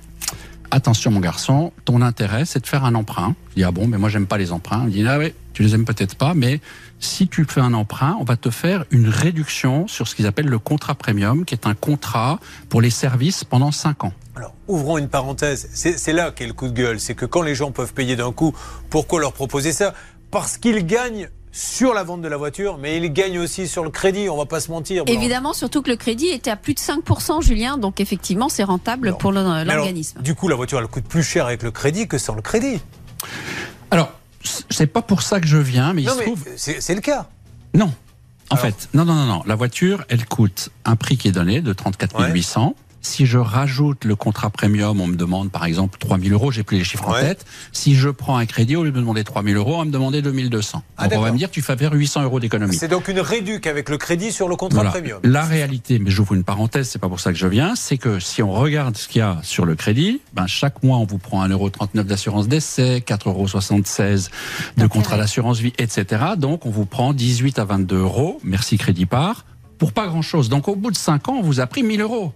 attention 0.71 1.11
mon 1.11 1.19
garçon, 1.19 1.71
ton 1.85 2.01
intérêt 2.01 2.45
c'est 2.45 2.61
de 2.61 2.67
faire 2.67 2.85
un 2.85 2.95
emprunt. 2.95 3.35
Je 3.51 3.55
dis 3.55 3.63
ah 3.63 3.71
bon, 3.71 3.87
mais 3.87 3.97
moi 3.97 4.09
j'aime 4.09 4.25
pas 4.25 4.37
les 4.37 4.51
emprunts. 4.51 4.85
Il 4.87 4.93
dit 4.93 5.07
ah 5.07 5.19
oui, 5.19 5.33
tu 5.53 5.63
les 5.63 5.75
aimes 5.75 5.85
peut-être 5.85 6.15
pas, 6.15 6.33
mais 6.33 6.61
si 6.99 7.27
tu 7.27 7.45
fais 7.45 7.61
un 7.61 7.73
emprunt, 7.73 8.17
on 8.19 8.23
va 8.23 8.37
te 8.37 8.49
faire 8.49 8.85
une 8.91 9.09
réduction 9.09 9.87
sur 9.87 10.07
ce 10.07 10.15
qu'ils 10.15 10.27
appellent 10.27 10.47
le 10.47 10.59
contrat 10.59 10.95
premium, 10.95 11.45
qui 11.45 11.53
est 11.53 11.67
un 11.67 11.73
contrat 11.73 12.39
pour 12.69 12.81
les 12.81 12.89
services 12.89 13.43
pendant 13.43 13.71
5 13.71 14.05
ans. 14.05 14.13
Alors, 14.35 14.55
ouvrons 14.67 14.97
une 14.97 15.09
parenthèse. 15.09 15.69
C'est 15.73 16.13
là 16.13 16.31
qu'est 16.31 16.47
le 16.47 16.53
coup 16.53 16.69
de 16.69 16.73
gueule. 16.73 16.99
C'est 16.99 17.15
que 17.15 17.25
quand 17.25 17.41
les 17.41 17.53
gens 17.53 17.71
peuvent 17.71 17.93
payer 17.93 18.15
d'un 18.15 18.31
coup, 18.31 18.55
pourquoi 18.89 19.19
leur 19.19 19.33
proposer 19.33 19.73
ça? 19.73 19.93
Parce 20.31 20.57
qu'ils 20.57 20.85
gagnent 20.85 21.29
sur 21.51 21.93
la 21.93 22.03
vente 22.03 22.21
de 22.21 22.27
la 22.29 22.37
voiture, 22.37 22.77
mais 22.77 22.95
ils 22.97 23.11
gagnent 23.11 23.39
aussi 23.39 23.67
sur 23.67 23.83
le 23.83 23.89
crédit, 23.89 24.29
on 24.29 24.37
va 24.37 24.45
pas 24.45 24.61
se 24.61 24.71
mentir. 24.71 25.03
Évidemment, 25.07 25.51
surtout 25.51 25.81
que 25.81 25.89
le 25.89 25.97
crédit 25.97 26.27
était 26.27 26.49
à 26.49 26.55
plus 26.55 26.73
de 26.73 26.79
5%, 26.79 27.43
Julien, 27.43 27.77
donc 27.77 27.99
effectivement, 27.99 28.47
c'est 28.47 28.63
rentable 28.63 29.17
pour 29.17 29.33
l'organisme. 29.33 30.21
Du 30.21 30.33
coup, 30.33 30.47
la 30.47 30.55
voiture, 30.55 30.79
elle 30.79 30.87
coûte 30.87 31.03
plus 31.03 31.23
cher 31.23 31.45
avec 31.45 31.61
le 31.61 31.71
crédit 31.71 32.07
que 32.07 32.17
sans 32.17 32.35
le 32.35 32.41
crédit. 32.41 32.79
Alors, 33.91 34.13
c'est 34.69 34.87
pas 34.87 35.01
pour 35.01 35.21
ça 35.21 35.41
que 35.41 35.47
je 35.47 35.57
viens, 35.57 35.93
mais 35.93 36.03
il 36.03 36.09
se 36.09 36.21
trouve. 36.21 36.45
C'est 36.55 36.95
le 36.95 37.01
cas. 37.01 37.27
Non. 37.73 37.93
En 38.49 38.55
fait, 38.55 38.89
non, 38.93 39.05
non, 39.05 39.15
non, 39.15 39.25
non. 39.25 39.43
La 39.45 39.55
voiture, 39.55 40.03
elle 40.07 40.25
coûte 40.25 40.69
un 40.85 40.95
prix 40.95 41.17
qui 41.17 41.27
est 41.27 41.33
donné 41.33 41.61
de 41.61 41.73
34 41.73 42.31
800. 42.31 42.75
Si 43.01 43.25
je 43.25 43.37
rajoute 43.37 44.05
le 44.05 44.15
contrat 44.15 44.49
premium, 44.49 45.01
on 45.01 45.07
me 45.07 45.15
demande 45.15 45.51
par 45.51 45.65
exemple 45.65 45.97
3000 45.99 46.33
euros, 46.33 46.51
j'ai 46.51 46.63
plus 46.63 46.77
les 46.77 46.83
chiffres 46.83 47.07
en 47.09 47.13
tête. 47.13 47.45
Si 47.71 47.95
je 47.95 48.09
prends 48.09 48.37
un 48.37 48.45
crédit, 48.45 48.75
au 48.75 48.83
lieu 48.83 48.91
de 48.91 48.95
me 48.95 49.01
demander 49.01 49.23
3000 49.23 49.55
euros, 49.55 49.75
on 49.75 49.79
va 49.79 49.85
me 49.85 49.91
demander 49.91 50.21
2200. 50.21 50.83
Ah, 50.97 51.07
on 51.11 51.21
va 51.21 51.31
me 51.31 51.37
dire 51.37 51.49
tu 51.49 51.61
fais 51.61 51.75
faire 51.75 51.93
800 51.93 52.23
euros 52.23 52.39
d'économie. 52.39 52.75
C'est 52.75 52.87
donc 52.87 53.07
une 53.07 53.19
réduque 53.19 53.65
avec 53.65 53.89
le 53.89 53.97
crédit 53.97 54.31
sur 54.31 54.47
le 54.47 54.55
contrat 54.55 54.85
premium. 54.85 55.19
La 55.23 55.43
réalité, 55.43 55.97
mais 55.99 56.11
j'ouvre 56.11 56.33
une 56.33 56.43
parenthèse, 56.43 56.89
c'est 56.89 56.99
pas 56.99 57.09
pour 57.09 57.19
ça 57.19 57.31
que 57.31 57.37
je 57.37 57.47
viens, 57.47 57.75
c'est 57.75 57.97
que 57.97 58.19
si 58.19 58.43
on 58.43 58.51
regarde 58.51 58.95
ce 58.95 59.07
qu'il 59.07 59.19
y 59.19 59.23
a 59.23 59.39
sur 59.41 59.65
le 59.65 59.75
crédit, 59.75 60.21
ben 60.33 60.45
chaque 60.45 60.83
mois 60.83 60.97
on 60.97 61.05
vous 61.05 61.17
prend 61.17 61.45
1,39€ 61.47 62.03
d'assurance 62.03 62.47
d'essai, 62.47 63.03
4,76€ 63.05 64.29
de 64.77 64.87
contrat 64.87 65.17
d'assurance 65.17 65.59
vie, 65.59 65.73
etc. 65.79 66.23
Donc 66.37 66.65
on 66.65 66.69
vous 66.69 66.85
prend 66.85 67.13
18 67.13 67.57
à 67.59 67.65
22 67.65 67.97
euros, 67.97 68.39
merci 68.43 68.77
crédit 68.77 69.05
par, 69.07 69.45
pour 69.77 69.91
pas 69.91 70.05
grand 70.07 70.21
chose. 70.21 70.49
Donc 70.49 70.67
au 70.67 70.75
bout 70.75 70.91
de 70.91 70.97
5 70.97 71.29
ans, 71.29 71.37
on 71.39 71.41
vous 71.41 71.59
a 71.59 71.65
pris 71.65 71.81
1000 71.83 72.01
euros. 72.01 72.33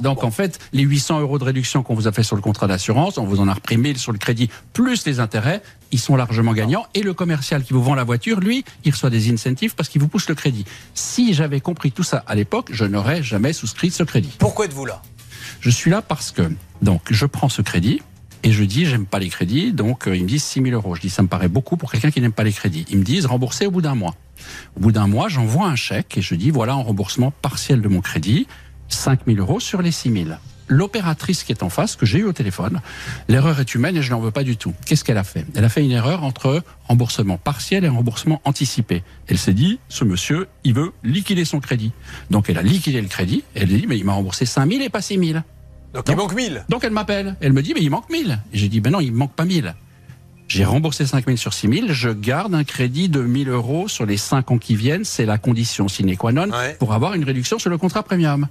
Donc 0.00 0.22
en 0.22 0.30
fait, 0.30 0.58
les 0.72 0.82
800 0.82 1.20
euros 1.20 1.38
de 1.38 1.44
réduction 1.44 1.82
qu'on 1.82 1.94
vous 1.94 2.06
a 2.06 2.12
fait 2.12 2.22
sur 2.22 2.36
le 2.36 2.42
contrat 2.42 2.66
d'assurance, 2.66 3.18
on 3.18 3.24
vous 3.24 3.40
en 3.40 3.48
a 3.48 3.54
repris 3.54 3.76
1000 3.76 3.98
sur 3.98 4.12
le 4.12 4.18
crédit, 4.18 4.50
plus 4.72 5.06
les 5.06 5.18
intérêts, 5.20 5.62
ils 5.92 5.98
sont 5.98 6.16
largement 6.16 6.52
gagnants. 6.52 6.86
Et 6.94 7.02
le 7.02 7.14
commercial 7.14 7.62
qui 7.62 7.72
vous 7.72 7.82
vend 7.82 7.94
la 7.94 8.04
voiture, 8.04 8.40
lui, 8.40 8.64
il 8.84 8.92
reçoit 8.92 9.10
des 9.10 9.30
incentives 9.32 9.74
parce 9.74 9.88
qu'il 9.88 10.00
vous 10.00 10.08
pousse 10.08 10.28
le 10.28 10.34
crédit. 10.34 10.64
Si 10.94 11.32
j'avais 11.34 11.60
compris 11.60 11.92
tout 11.92 12.02
ça 12.02 12.22
à 12.26 12.34
l'époque, 12.34 12.68
je 12.72 12.84
n'aurais 12.84 13.22
jamais 13.22 13.52
souscrit 13.52 13.90
ce 13.90 14.02
crédit. 14.02 14.34
Pourquoi 14.38 14.66
êtes-vous 14.66 14.86
là? 14.86 15.02
Je 15.60 15.70
suis 15.70 15.90
là 15.90 16.02
parce 16.02 16.32
que, 16.32 16.42
donc, 16.82 17.02
je 17.10 17.26
prends 17.26 17.48
ce 17.48 17.62
crédit. 17.62 18.02
Et 18.44 18.50
je 18.50 18.64
dis, 18.64 18.86
j'aime 18.86 19.06
pas 19.06 19.20
les 19.20 19.28
crédits, 19.28 19.72
donc 19.72 20.08
euh, 20.08 20.16
ils 20.16 20.24
me 20.24 20.28
disent 20.28 20.42
6 20.42 20.62
000 20.62 20.74
euros. 20.74 20.96
Je 20.96 21.00
dis, 21.00 21.10
ça 21.10 21.22
me 21.22 21.28
paraît 21.28 21.46
beaucoup 21.46 21.76
pour 21.76 21.92
quelqu'un 21.92 22.10
qui 22.10 22.20
n'aime 22.20 22.32
pas 22.32 22.42
les 22.42 22.52
crédits. 22.52 22.84
Ils 22.90 22.98
me 22.98 23.04
disent, 23.04 23.26
rembourser 23.26 23.66
au 23.66 23.70
bout 23.70 23.82
d'un 23.82 23.94
mois. 23.94 24.16
Au 24.76 24.80
bout 24.80 24.90
d'un 24.90 25.06
mois, 25.06 25.28
j'envoie 25.28 25.66
un 25.66 25.76
chèque 25.76 26.18
et 26.18 26.22
je 26.22 26.34
dis, 26.34 26.50
voilà 26.50 26.72
un 26.72 26.82
remboursement 26.82 27.30
partiel 27.30 27.80
de 27.80 27.86
mon 27.86 28.00
crédit. 28.00 28.48
5 28.92 29.20
000 29.26 29.38
euros 29.38 29.60
sur 29.60 29.82
les 29.82 29.90
6 29.90 30.12
000. 30.12 30.26
L'opératrice 30.68 31.42
qui 31.42 31.52
est 31.52 31.62
en 31.62 31.68
face, 31.68 31.96
que 31.96 32.06
j'ai 32.06 32.20
eu 32.20 32.24
au 32.24 32.32
téléphone, 32.32 32.80
l'erreur 33.28 33.60
est 33.60 33.74
humaine 33.74 33.96
et 33.96 34.02
je 34.02 34.10
n'en 34.10 34.20
veux 34.20 34.30
pas 34.30 34.44
du 34.44 34.56
tout. 34.56 34.72
Qu'est-ce 34.86 35.04
qu'elle 35.04 35.18
a 35.18 35.24
fait? 35.24 35.44
Elle 35.54 35.64
a 35.64 35.68
fait 35.68 35.84
une 35.84 35.90
erreur 35.90 36.24
entre 36.24 36.62
remboursement 36.84 37.36
partiel 37.36 37.84
et 37.84 37.88
remboursement 37.88 38.40
anticipé. 38.44 39.02
Elle 39.26 39.38
s'est 39.38 39.52
dit, 39.52 39.80
ce 39.88 40.04
monsieur, 40.04 40.48
il 40.64 40.74
veut 40.74 40.92
liquider 41.04 41.44
son 41.44 41.60
crédit. 41.60 41.92
Donc 42.30 42.48
elle 42.48 42.58
a 42.58 42.62
liquidé 42.62 43.02
le 43.02 43.08
crédit 43.08 43.44
et 43.54 43.62
elle 43.62 43.74
a 43.74 43.78
dit, 43.78 43.86
mais 43.86 43.98
il 43.98 44.04
m'a 44.04 44.14
remboursé 44.14 44.46
5 44.46 44.70
000 44.70 44.82
et 44.82 44.88
pas 44.88 45.02
6 45.02 45.18
000. 45.18 45.40
Donc, 45.92 46.04
il 46.08 46.16
manque 46.16 46.34
1000. 46.34 46.64
Donc 46.70 46.84
elle 46.84 46.92
m'appelle. 46.92 47.36
Elle 47.40 47.52
me 47.52 47.62
dit, 47.62 47.74
mais 47.74 47.82
il 47.82 47.90
manque 47.90 48.08
1000. 48.08 48.40
Et 48.52 48.58
j'ai 48.58 48.68
dit, 48.68 48.80
ben 48.80 48.90
non, 48.90 49.00
il 49.00 49.12
manque 49.12 49.34
pas 49.34 49.44
1000. 49.44 49.74
J'ai 50.48 50.64
remboursé 50.64 51.06
5 51.06 51.26
000 51.26 51.36
sur 51.36 51.52
6 51.52 51.68
000. 51.68 51.86
Je 51.90 52.08
garde 52.10 52.54
un 52.54 52.64
crédit 52.64 53.08
de 53.08 53.20
1000 53.20 53.50
euros 53.50 53.88
sur 53.88 54.06
les 54.06 54.16
5 54.16 54.50
ans 54.52 54.58
qui 54.58 54.74
viennent. 54.74 55.04
C'est 55.04 55.26
la 55.26 55.38
condition 55.38 55.88
sine 55.88 56.16
qua 56.16 56.32
non 56.32 56.48
pour 56.78 56.94
avoir 56.94 57.14
une 57.14 57.24
réduction 57.24 57.58
sur 57.58 57.68
le 57.68 57.78
contrat 57.78 58.02
premium. 58.02 58.48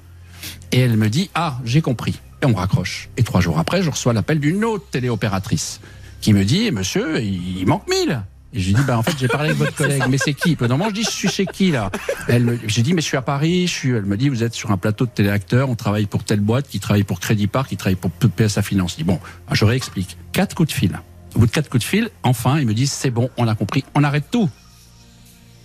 Et 0.71 0.79
elle 0.79 0.97
me 0.97 1.09
dit 1.09 1.29
Ah, 1.35 1.57
j'ai 1.65 1.81
compris. 1.81 2.19
Et 2.41 2.45
on 2.45 2.53
raccroche. 2.53 3.09
Et 3.17 3.23
trois 3.23 3.41
jours 3.41 3.59
après, 3.59 3.83
je 3.83 3.89
reçois 3.89 4.13
l'appel 4.13 4.39
d'une 4.39 4.63
autre 4.65 4.85
téléopératrice 4.89 5.79
qui 6.21 6.33
me 6.33 6.45
dit 6.45 6.71
Monsieur, 6.71 7.21
il 7.21 7.65
manque 7.65 7.87
mille. 7.89 8.23
Et 8.53 8.59
je 8.59 8.67
lui 8.67 8.73
dis, 8.73 8.81
bah, 8.83 8.97
en 8.97 9.03
fait, 9.03 9.13
j'ai 9.17 9.29
parlé 9.29 9.49
avec 9.49 9.59
votre 9.59 9.75
collègue, 9.75 10.03
mais 10.09 10.17
c'est 10.17 10.33
qui? 10.33 10.57
Non, 10.59 10.77
moi, 10.77 10.89
je 10.89 10.93
dis, 10.93 11.03
je 11.03 11.09
suis 11.09 11.29
chez 11.29 11.45
qui, 11.45 11.71
là? 11.71 11.89
J'ai 12.27 12.81
dit, 12.81 12.93
mais 12.93 13.01
je 13.01 13.07
suis 13.07 13.15
à 13.15 13.21
Paris, 13.21 13.65
je 13.65 13.71
suis, 13.71 13.89
elle 13.91 14.03
me 14.03 14.17
dit, 14.17 14.27
vous 14.27 14.43
êtes 14.43 14.53
sur 14.53 14.71
un 14.71 14.77
plateau 14.77 15.05
de 15.05 15.11
téléacteurs, 15.11 15.69
on 15.69 15.75
travaille 15.75 16.05
pour 16.05 16.25
telle 16.25 16.41
boîte, 16.41 16.67
qui 16.67 16.81
travaille 16.81 17.05
pour 17.05 17.21
Crédit 17.21 17.47
Park, 17.47 17.69
qui 17.69 17.77
travaille 17.77 17.95
pour 17.95 18.11
PSA 18.11 18.61
Finance. 18.61 18.91
Je 18.91 18.97
dis, 18.97 19.03
bon, 19.05 19.19
je 19.51 19.63
réexplique. 19.63 20.17
Quatre 20.33 20.53
coups 20.53 20.67
de 20.67 20.73
fil. 20.73 20.99
Au 21.33 21.39
bout 21.39 21.45
de 21.45 21.51
quatre 21.51 21.69
coups 21.69 21.81
de 21.81 21.87
fil, 21.87 22.09
enfin, 22.23 22.59
ils 22.59 22.67
me 22.67 22.73
disent, 22.73 22.91
c'est 22.91 23.09
bon, 23.09 23.29
on 23.37 23.47
a 23.47 23.55
compris, 23.55 23.85
on 23.95 24.03
arrête 24.03 24.25
tout. 24.29 24.49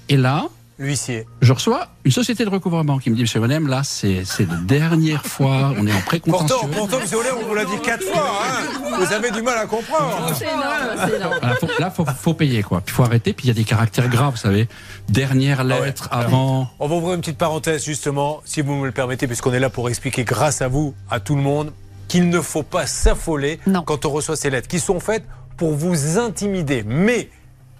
Et 0.08 0.16
là, 0.16 0.46
Huissier. 0.78 1.26
Je 1.40 1.52
reçois 1.52 1.88
une 2.04 2.12
société 2.12 2.44
de 2.44 2.50
recouvrement 2.50 2.98
qui 2.98 3.08
me 3.10 3.14
dit, 3.14 3.22
Monsieur 3.22 3.40
Monem, 3.40 3.66
là, 3.66 3.82
c'est 3.82 4.24
la 4.40 4.56
dernière 4.56 5.24
fois, 5.24 5.72
on 5.78 5.86
est 5.86 5.92
en 5.92 6.00
précontentieux. 6.00 6.56
Pourtant, 6.60 6.76
pourtant, 6.76 7.00
Monsieur 7.00 7.16
Monem, 7.16 7.34
on 7.40 7.46
vous 7.46 7.54
l'a 7.54 7.64
dit 7.64 7.80
quatre 7.82 8.02
fois, 8.04 8.30
hein 8.42 8.96
vous 8.98 9.12
avez 9.12 9.30
du 9.30 9.42
mal 9.42 9.56
à 9.58 9.66
comprendre. 9.66 10.32
C'est 10.34 10.44
énorme, 10.44 11.08
c'est 11.08 11.16
énorme. 11.16 11.38
là, 11.78 11.90
faut, 11.90 12.04
faut 12.04 12.34
payer, 12.34 12.62
quoi. 12.62 12.82
Puis 12.82 12.94
faut 12.94 13.04
arrêter, 13.04 13.32
puis 13.32 13.46
il 13.46 13.48
y 13.48 13.50
a 13.50 13.54
des 13.54 13.64
caractères 13.64 14.08
graves, 14.08 14.32
vous 14.32 14.38
savez. 14.38 14.68
Dernière 15.08 15.60
ah 15.60 15.64
lettre 15.64 16.08
avant. 16.10 16.68
On 16.78 16.88
va 16.88 16.94
ouvrir 16.94 17.14
une 17.14 17.20
petite 17.20 17.38
parenthèse, 17.38 17.84
justement, 17.84 18.42
si 18.44 18.60
vous 18.60 18.74
me 18.74 18.86
le 18.86 18.92
permettez, 18.92 19.26
puisqu'on 19.26 19.54
est 19.54 19.60
là 19.60 19.70
pour 19.70 19.88
expliquer, 19.88 20.24
grâce 20.24 20.60
à 20.60 20.68
vous, 20.68 20.94
à 21.10 21.20
tout 21.20 21.36
le 21.36 21.42
monde, 21.42 21.72
qu'il 22.08 22.28
ne 22.28 22.40
faut 22.40 22.62
pas 22.62 22.86
s'affoler 22.86 23.58
quand 23.86 24.04
on 24.04 24.10
reçoit 24.10 24.36
ces 24.36 24.50
lettres, 24.50 24.68
qui 24.68 24.80
sont 24.80 25.00
faites 25.00 25.24
pour 25.56 25.72
vous 25.72 26.18
intimider. 26.18 26.84
Mais 26.86 27.30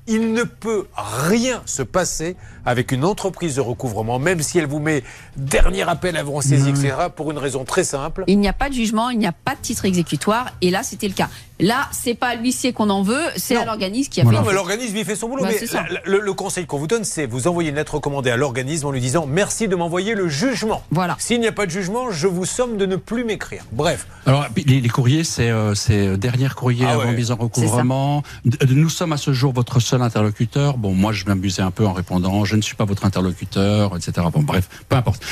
il 0.06 0.32
ne 0.32 0.44
peut 0.44 0.86
rien 0.96 1.62
se 1.66 1.82
passer 1.82 2.36
avec 2.64 2.92
une 2.92 3.04
entreprise 3.04 3.56
de 3.56 3.60
recouvrement, 3.60 4.18
même 4.18 4.42
si 4.42 4.58
elle 4.58 4.66
vous 4.66 4.78
met 4.78 5.02
dernier 5.36 5.88
appel 5.88 6.16
avant 6.16 6.40
saisie, 6.40 6.70
etc., 6.70 6.94
pour 7.14 7.30
une 7.30 7.38
raison 7.38 7.64
très 7.64 7.84
simple. 7.84 8.24
Il 8.26 8.38
n'y 8.38 8.48
a 8.48 8.52
pas 8.52 8.68
de 8.68 8.74
jugement, 8.74 9.10
il 9.10 9.18
n'y 9.18 9.26
a 9.26 9.32
pas 9.32 9.54
de 9.54 9.60
titre 9.60 9.84
exécutoire, 9.84 10.52
et 10.60 10.70
là, 10.70 10.82
c'était 10.82 11.08
le 11.08 11.14
cas. 11.14 11.28
Là, 11.58 11.88
c'est 11.90 12.14
pas 12.14 12.34
l'huissier 12.34 12.72
qu'on 12.72 12.90
en 12.90 13.02
veut, 13.02 13.22
c'est 13.36 13.56
à 13.56 13.64
l'organisme 13.64 14.10
qui 14.10 14.20
a 14.20 14.24
fait. 14.24 14.30
Non, 14.30 14.42
mais 14.46 14.52
l'organisme, 14.52 14.96
il 14.96 15.04
fait 15.04 15.16
son 15.16 15.28
boulot. 15.28 15.42
Bah, 15.42 15.50
mais 15.50 16.00
le, 16.04 16.32
conseil 16.34 16.66
qu'on 16.66 16.78
vous 16.78 16.86
donne, 16.86 17.04
c'est 17.04 17.24
vous 17.24 17.48
envoyer 17.48 17.70
une 17.70 17.76
lettre 17.76 17.94
recommandée 17.94 18.30
à 18.30 18.36
l'organisme 18.36 18.86
en 18.86 18.90
lui 18.90 19.00
disant 19.00 19.26
merci 19.26 19.66
de 19.66 19.74
m'envoyer 19.74 20.14
le 20.14 20.28
jugement. 20.28 20.82
Voilà. 20.90 21.16
S'il 21.18 21.40
n'y 21.40 21.46
a 21.46 21.52
pas 21.52 21.64
de 21.64 21.70
jugement, 21.70 22.10
je 22.10 22.26
vous 22.26 22.44
somme 22.44 22.76
de 22.76 22.84
ne 22.84 22.96
plus 22.96 23.24
m'écrire. 23.24 23.64
Bref. 23.72 24.06
Alors, 24.26 24.46
les, 24.66 24.88
courriers, 24.88 25.24
c'est 25.24 25.48
euh, 25.48 25.72
euh, 25.90 26.16
dernier 26.16 26.48
courrier 26.54 26.84
ah 26.86 26.92
avant 26.92 27.12
mise 27.12 27.30
en 27.30 27.36
recouvrement. 27.36 28.22
Nous 28.68 28.90
sommes 28.90 29.12
à 29.12 29.16
ce 29.16 29.32
jour 29.32 29.52
votre 29.54 29.80
seul 29.80 30.02
interlocuteur. 30.02 30.76
Bon, 30.76 30.92
moi, 30.92 31.12
je 31.12 31.24
m'amusais 31.24 31.62
un 31.62 31.70
peu 31.70 31.86
en 31.86 31.92
répondant 31.92 32.44
je 32.44 32.56
ne 32.56 32.62
suis 32.62 32.76
pas 32.76 32.84
votre 32.84 33.04
interlocuteur, 33.04 33.96
etc. 33.96 34.26
Bon, 34.32 34.42
bref, 34.42 34.68
peu 34.88 34.96
importe. 34.96 35.22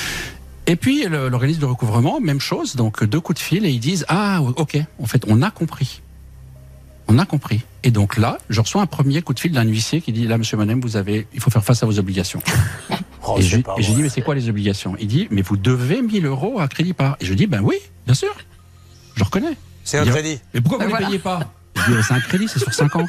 Et 0.66 0.76
puis 0.76 1.04
l'organisme 1.04 1.60
de 1.60 1.66
recouvrement, 1.66 2.20
même 2.20 2.40
chose, 2.40 2.74
donc 2.74 3.04
deux 3.04 3.20
coups 3.20 3.38
de 3.38 3.44
fil 3.44 3.66
et 3.66 3.70
ils 3.70 3.80
disent 3.80 4.06
ah 4.08 4.40
ok, 4.40 4.78
en 4.98 5.06
fait 5.06 5.24
on 5.28 5.42
a 5.42 5.50
compris. 5.50 6.00
On 7.08 7.18
a 7.18 7.26
compris. 7.26 7.62
Et 7.82 7.90
donc 7.90 8.16
là, 8.16 8.38
je 8.48 8.60
reçois 8.60 8.80
un 8.80 8.86
premier 8.86 9.20
coup 9.22 9.34
de 9.34 9.40
fil 9.40 9.52
d'un 9.52 9.64
huissier 9.64 10.00
qui 10.00 10.12
dit 10.12 10.26
là, 10.26 10.38
Monsieur 10.38 10.56
Monem, 10.56 10.80
vous 10.80 10.96
avez, 10.96 11.26
il 11.34 11.40
faut 11.40 11.50
faire 11.50 11.64
face 11.64 11.82
à 11.82 11.86
vos 11.86 11.98
obligations. 11.98 12.40
Oh, 13.26 13.36
et 13.38 13.42
j'ai 13.42 13.62
dit 13.62 14.02
mais 14.02 14.10
c'est 14.10 14.20
quoi 14.20 14.34
les 14.34 14.50
obligations? 14.50 14.96
Il 15.00 15.06
dit 15.06 15.28
mais 15.30 15.40
vous 15.40 15.56
devez 15.56 16.02
1000 16.02 16.26
euros 16.26 16.60
à 16.60 16.68
crédit 16.68 16.92
par. 16.92 17.16
Et 17.20 17.24
je 17.24 17.32
dis 17.32 17.46
ben 17.46 17.62
oui, 17.62 17.76
bien 18.04 18.14
sûr, 18.14 18.34
je 19.14 19.24
reconnais. 19.24 19.56
C'est 19.82 19.96
un 19.96 20.04
crédit. 20.04 20.40
Mais 20.52 20.60
pourquoi 20.60 20.84
vous 20.84 20.92
ne 20.92 20.98
les 20.98 21.06
payez 21.06 21.18
pas? 21.18 21.40
Je 21.74 21.90
dis 21.90 22.02
c'est 22.06 22.12
un 22.12 22.20
crédit, 22.20 22.48
c'est 22.48 22.58
sur 22.58 22.74
5 22.74 22.96
ans. 22.96 23.06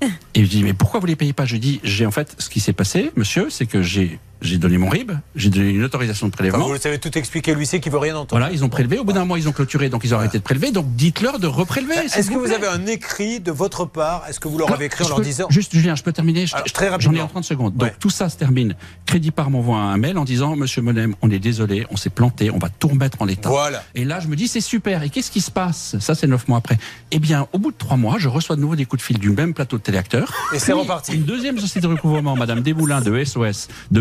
Et 0.34 0.44
je 0.44 0.50
dis 0.50 0.64
mais 0.64 0.72
pourquoi 0.72 0.98
vous 0.98 1.06
les 1.06 1.14
payez 1.14 1.32
pas? 1.32 1.44
Je 1.44 1.56
dis 1.56 1.80
j'ai 1.84 2.06
en 2.06 2.10
fait 2.10 2.34
ce 2.38 2.50
qui 2.50 2.58
s'est 2.58 2.72
passé, 2.72 3.12
monsieur, 3.14 3.50
c'est 3.50 3.66
que 3.66 3.82
j'ai 3.82 4.18
j'ai 4.42 4.58
donné 4.58 4.78
mon 4.78 4.88
RIB, 4.88 5.12
j'ai 5.36 5.50
donné 5.50 5.70
une 5.70 5.84
autorisation 5.84 6.26
de 6.28 6.32
prélèvement. 6.32 6.66
vous 6.66 6.72
le 6.72 6.78
savez 6.78 6.98
tout 6.98 7.16
expliquer, 7.16 7.54
lui, 7.54 7.66
c'est 7.66 7.80
qu'il 7.80 7.92
veut 7.92 7.98
rien 7.98 8.14
entendre. 8.14 8.40
Voilà, 8.40 8.52
ils 8.52 8.64
ont 8.64 8.68
prélevé. 8.68 8.98
Au 8.98 9.04
bout 9.04 9.12
d'un 9.12 9.24
mois, 9.24 9.38
ils 9.38 9.48
ont 9.48 9.52
clôturé, 9.52 9.88
donc 9.88 10.02
ils 10.04 10.14
ont 10.14 10.18
arrêté 10.18 10.38
de 10.38 10.42
prélever. 10.42 10.70
Donc 10.70 10.94
dites-leur 10.94 11.38
de 11.38 11.46
reprélever. 11.46 11.94
Est-ce 11.94 12.30
que 12.30 12.34
vous, 12.34 12.52
avez 12.52 12.66
un 12.66 12.86
écrit 12.86 13.40
de 13.40 13.50
votre 13.50 13.84
part 13.84 14.24
Est-ce 14.28 14.40
que 14.40 14.48
vous 14.48 14.58
leur 14.58 14.72
avez 14.72 14.86
écrit 14.86 15.04
en 15.04 15.08
leur 15.08 15.20
disant 15.20 15.46
Juste, 15.50 15.74
Julien, 15.74 15.94
je 15.94 16.02
peux 16.02 16.12
terminer 16.12 16.44
Très 16.72 16.88
rapidement. 16.88 17.12
J'en 17.12 17.18
ai 17.18 17.22
en 17.22 17.28
30 17.28 17.44
secondes. 17.44 17.76
Donc 17.76 17.98
tout 17.98 18.10
ça 18.10 18.28
se 18.28 18.36
termine. 18.36 18.74
Crédit 19.06 19.30
par 19.30 19.50
m'envoie 19.50 19.78
un 19.78 19.96
mail 19.96 20.18
en 20.18 20.24
disant 20.24 20.56
Monsieur 20.56 20.82
Monem, 20.82 21.14
on 21.22 21.30
est 21.30 21.38
désolé, 21.38 21.86
on 21.90 21.96
s'est 21.96 22.10
planté, 22.10 22.50
on 22.50 22.58
va 22.58 22.68
tout 22.68 22.88
remettre 22.88 23.20
en 23.22 23.24
l'état. 23.24 23.48
Voilà. 23.48 23.82
Et 23.94 24.04
là, 24.04 24.20
je 24.20 24.28
me 24.28 24.36
dis 24.36 24.48
c'est 24.48 24.60
super. 24.60 25.02
Et 25.02 25.10
qu'est-ce 25.10 25.30
qui 25.30 25.40
se 25.40 25.50
passe? 25.50 25.96
Ça, 26.00 26.14
c'est 26.14 26.26
neuf 26.26 26.48
mois 26.48 26.58
après. 26.58 26.78
Eh 27.10 27.18
bien, 27.18 27.46
au 27.52 27.58
bout 27.58 27.70
de 27.70 27.76
trois 27.76 27.96
mois, 27.96 28.16
je 28.18 28.28
reçois 28.28 28.56
de 28.56 28.60
nouveau 28.60 28.76
des 28.76 28.84
coups 28.84 29.02
de 29.02 29.06
fil 29.06 29.18
du 29.18 29.30
même 29.30 29.54
plateau 29.54 29.78
de 29.78 29.82
téléacteurs. 29.82 30.32
Et 30.52 30.58
c'est 30.58 30.72
reparti. 30.72 31.14
Une 31.14 31.24
deuxième 31.24 31.58
société 31.58 31.86
de 31.86 31.92
recouvrement, 31.92 32.36
Madame 32.36 32.60
Desmoulins 32.60 33.00
de 33.00 33.24
SOS, 33.24 33.68
de 33.90 34.00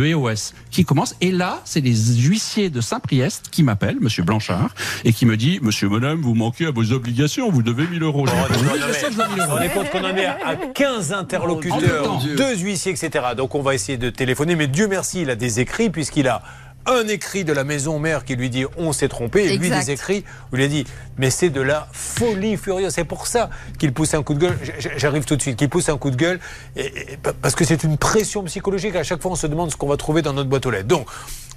Qui 0.72 0.86
commence 0.86 1.15
et 1.22 1.32
là, 1.32 1.62
c'est 1.65 1.82
les 1.82 1.94
huissiers 1.94 2.70
de 2.70 2.82
Saint-Priest 2.82 3.50
qui 3.51 3.63
m'appellent, 3.63 4.00
Monsieur 4.00 4.24
Blanchard, 4.24 4.74
et 5.03 5.13
qui 5.13 5.25
me 5.25 5.38
dit, 5.38 5.60
Monsieur 5.62 5.89
Bonhomme, 5.89 6.22
vous 6.22 6.34
manquez 6.34 6.65
à 6.65 6.72
vos 6.72 6.92
obligations, 6.92 7.50
vous 7.50 7.62
devez 7.63 7.88
1000 7.88 8.03
euros. 8.03 8.25
on 8.27 9.62
est 9.62 9.70
compte 9.70 9.89
qu'on 9.89 10.03
en 10.03 10.15
est 10.15 10.25
à 10.25 10.56
15 10.74 11.13
interlocuteurs, 11.13 12.20
deux 12.38 12.58
huissiers, 12.58 12.92
etc. 12.92 13.25
Donc 13.36 13.56
on 13.56 13.62
va 13.62 13.74
essayer 13.75 13.98
de 13.98 14.10
téléphoner, 14.10 14.56
mais 14.56 14.68
Dieu 14.68 14.88
merci, 14.88 15.22
il 15.22 15.30
a 15.30 15.36
des 15.36 15.60
écrits 15.60 15.89
puisqu'il 15.89 16.27
a 16.27 16.42
un 16.86 17.08
écrit 17.08 17.44
de 17.44 17.54
la 17.54 17.63
maison 17.63 18.00
mère 18.00 18.25
qui 18.25 18.36
lui 18.36 18.50
dit 18.50 18.66
on 18.78 18.92
s'est 18.94 19.08
trompé, 19.08 19.46
et 19.46 19.58
lui 19.58 19.68
Exact. 19.68 19.86
des 19.86 19.92
écrits 19.92 20.24
où 20.52 20.58
il 20.58 20.63
a 20.63 20.68
dit 20.68 20.86
mais 21.18 21.30
c'est 21.30 21.50
de 21.50 21.62
la 21.62 21.88
folie 21.92 22.58
furieuse. 22.58 22.92
C'est 22.94 23.04
pour 23.04 23.28
ça 23.28 23.50
qu'il 23.80 23.94
pousse 23.94 24.13
un 24.16 24.24
coup 24.24 24.34
de 24.34 24.40
gueule. 24.40 24.58
J'arrive 24.98 25.25
tout 25.25 25.36
de 25.36 25.42
suite. 25.42 25.58
Qu'il 25.58 25.70
pousse 25.70 25.90
un 25.90 25.98
coup 25.98 26.10
de 26.10 26.16
gueule 26.16 26.40
et- 26.75 26.86
et- 26.88 27.18
parce 27.42 27.54
que 27.56 27.63
c'est 27.66 27.84
une 27.84 27.98
pression 27.98 28.44
psychologique. 28.46 28.96
À 28.96 29.04
chaque 29.04 29.22
fois, 29.22 29.32
on 29.32 29.36
se 29.36 29.46
demande 29.48 29.72
ce 29.72 29.75
qu'on 29.78 29.88
va 29.88 29.98
trouver 29.98 30.22
dans 30.24 30.34
notre 30.34 30.50
boîte 30.50 30.66
aux 30.66 30.72
lettres. 30.72 30.88
Donc, 30.88 31.08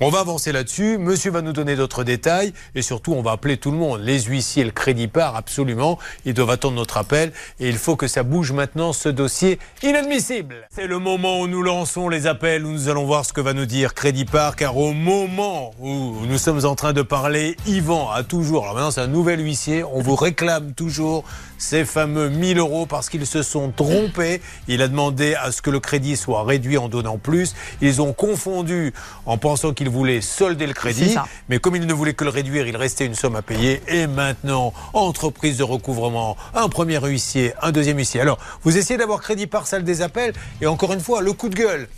on 0.01 0.11
va 0.11 0.21
avancer 0.21 0.53
là-dessus. 0.53 0.99
Monsieur 0.99 1.31
va 1.31 1.41
nous 1.41 1.55
donner 1.55 1.75
d'autres 1.75 2.05
détails 2.05 2.53
et 2.75 2.83
surtout, 2.83 3.15
on 3.15 3.23
va 3.23 3.31
appeler 3.33 3.57
tout 3.57 3.71
le 3.71 3.79
monde. 3.79 4.03
Les 4.03 4.21
huissiers, 4.25 4.63
le 4.65 4.73
crédit 4.73 5.09
part 5.09 5.37
absolument. 5.37 5.99
Ils 6.27 6.35
doivent 6.35 6.51
attendre 6.51 6.77
notre 6.77 6.99
appel 6.99 7.33
et 7.59 7.69
il 7.71 7.79
faut 7.79 7.97
que 7.97 8.09
ça 8.09 8.23
bouge 8.23 8.53
maintenant 8.53 8.93
ce 8.93 9.09
dossier 9.09 9.59
inadmissible. 9.83 10.69
C'est 10.71 10.87
le 10.87 10.99
moment 10.99 11.41
où 11.41 11.49
nous 11.49 11.63
lançons 11.63 12.11
les 12.11 12.27
appels 12.27 12.67
où 12.67 12.73
nous 12.73 12.89
allons 12.91 13.07
voir 13.07 13.25
ce 13.25 13.33
que 13.33 13.41
va 13.41 13.55
nous 13.55 13.65
dire 13.65 13.95
Crédit 13.95 14.27
Part 14.27 14.55
car 14.55 14.77
au 14.77 14.93
moment 15.17 15.73
où 15.81 16.15
nous 16.29 16.37
sommes 16.37 16.65
en 16.67 16.75
train 16.75 16.93
de 16.93 17.01
parler, 17.01 17.57
Yvan 17.67 18.11
a 18.11 18.23
toujours, 18.23 18.65
alors 18.65 18.75
maintenant 18.75 18.91
c'est 18.91 19.01
un 19.01 19.07
nouvel 19.07 19.41
huissier, 19.41 19.83
on 19.83 20.03
vous 20.03 20.15
réclame 20.15 20.73
toujours 20.75 21.25
ces 21.59 21.85
fameux 21.87 22.29
1000 22.29 22.59
euros 22.59 22.85
parce 22.85 23.09
qu'ils 23.09 23.27
se 23.27 23.43
sont 23.43 23.73
trompés. 23.75 24.43
Il 24.69 24.83
a 24.83 24.89
demandé 24.89 25.35
à 25.35 25.53
ce 25.53 25.63
que 25.63 25.71
le 25.71 25.81
crédit 25.81 26.17
soit 26.17 26.45
réduit 26.45 26.77
en 26.77 26.89
donnant 26.89 27.17
plus. 27.17 27.55
Ils 27.81 28.03
ont 28.03 28.13
confondu 28.13 28.93
en 29.25 29.39
pensant 29.39 29.73
qu'ils 29.73 29.89
voulaient 29.89 30.21
solder 30.21 30.67
le 30.67 30.75
crédit. 30.75 31.17
Mais 31.49 31.59
comme 31.59 31.77
il 31.77 31.87
ne 31.87 31.95
voulait 31.95 32.15
que 32.15 32.25
le 32.25 32.31
réduire, 32.31 32.67
il 32.67 32.77
restait 32.77 33.07
une 33.07 33.15
somme 33.15 33.37
à 33.37 33.43
payer. 33.43 33.83
Et 33.89 34.07
maintenant, 34.07 34.75
entreprise 34.93 35.57
de 35.57 35.63
recouvrement, 35.63 36.37
un 36.55 36.69
premier 36.69 36.99
huissier, 36.99 37.55
un 37.63 37.73
deuxième 37.73 37.97
huissier. 37.97 38.21
Alors, 38.21 38.39
vous 38.63 38.77
essayez 38.77 38.99
d'avoir 38.99 39.21
crédit 39.23 39.47
par 39.47 39.67
salle 39.67 39.85
des 39.85 40.03
appels. 40.03 40.35
Et 40.61 40.67
encore 40.67 40.93
une 40.93 41.01
fois, 41.01 41.23
le 41.23 41.33
coup 41.33 41.49
de 41.49 41.57
gueule, 41.57 41.89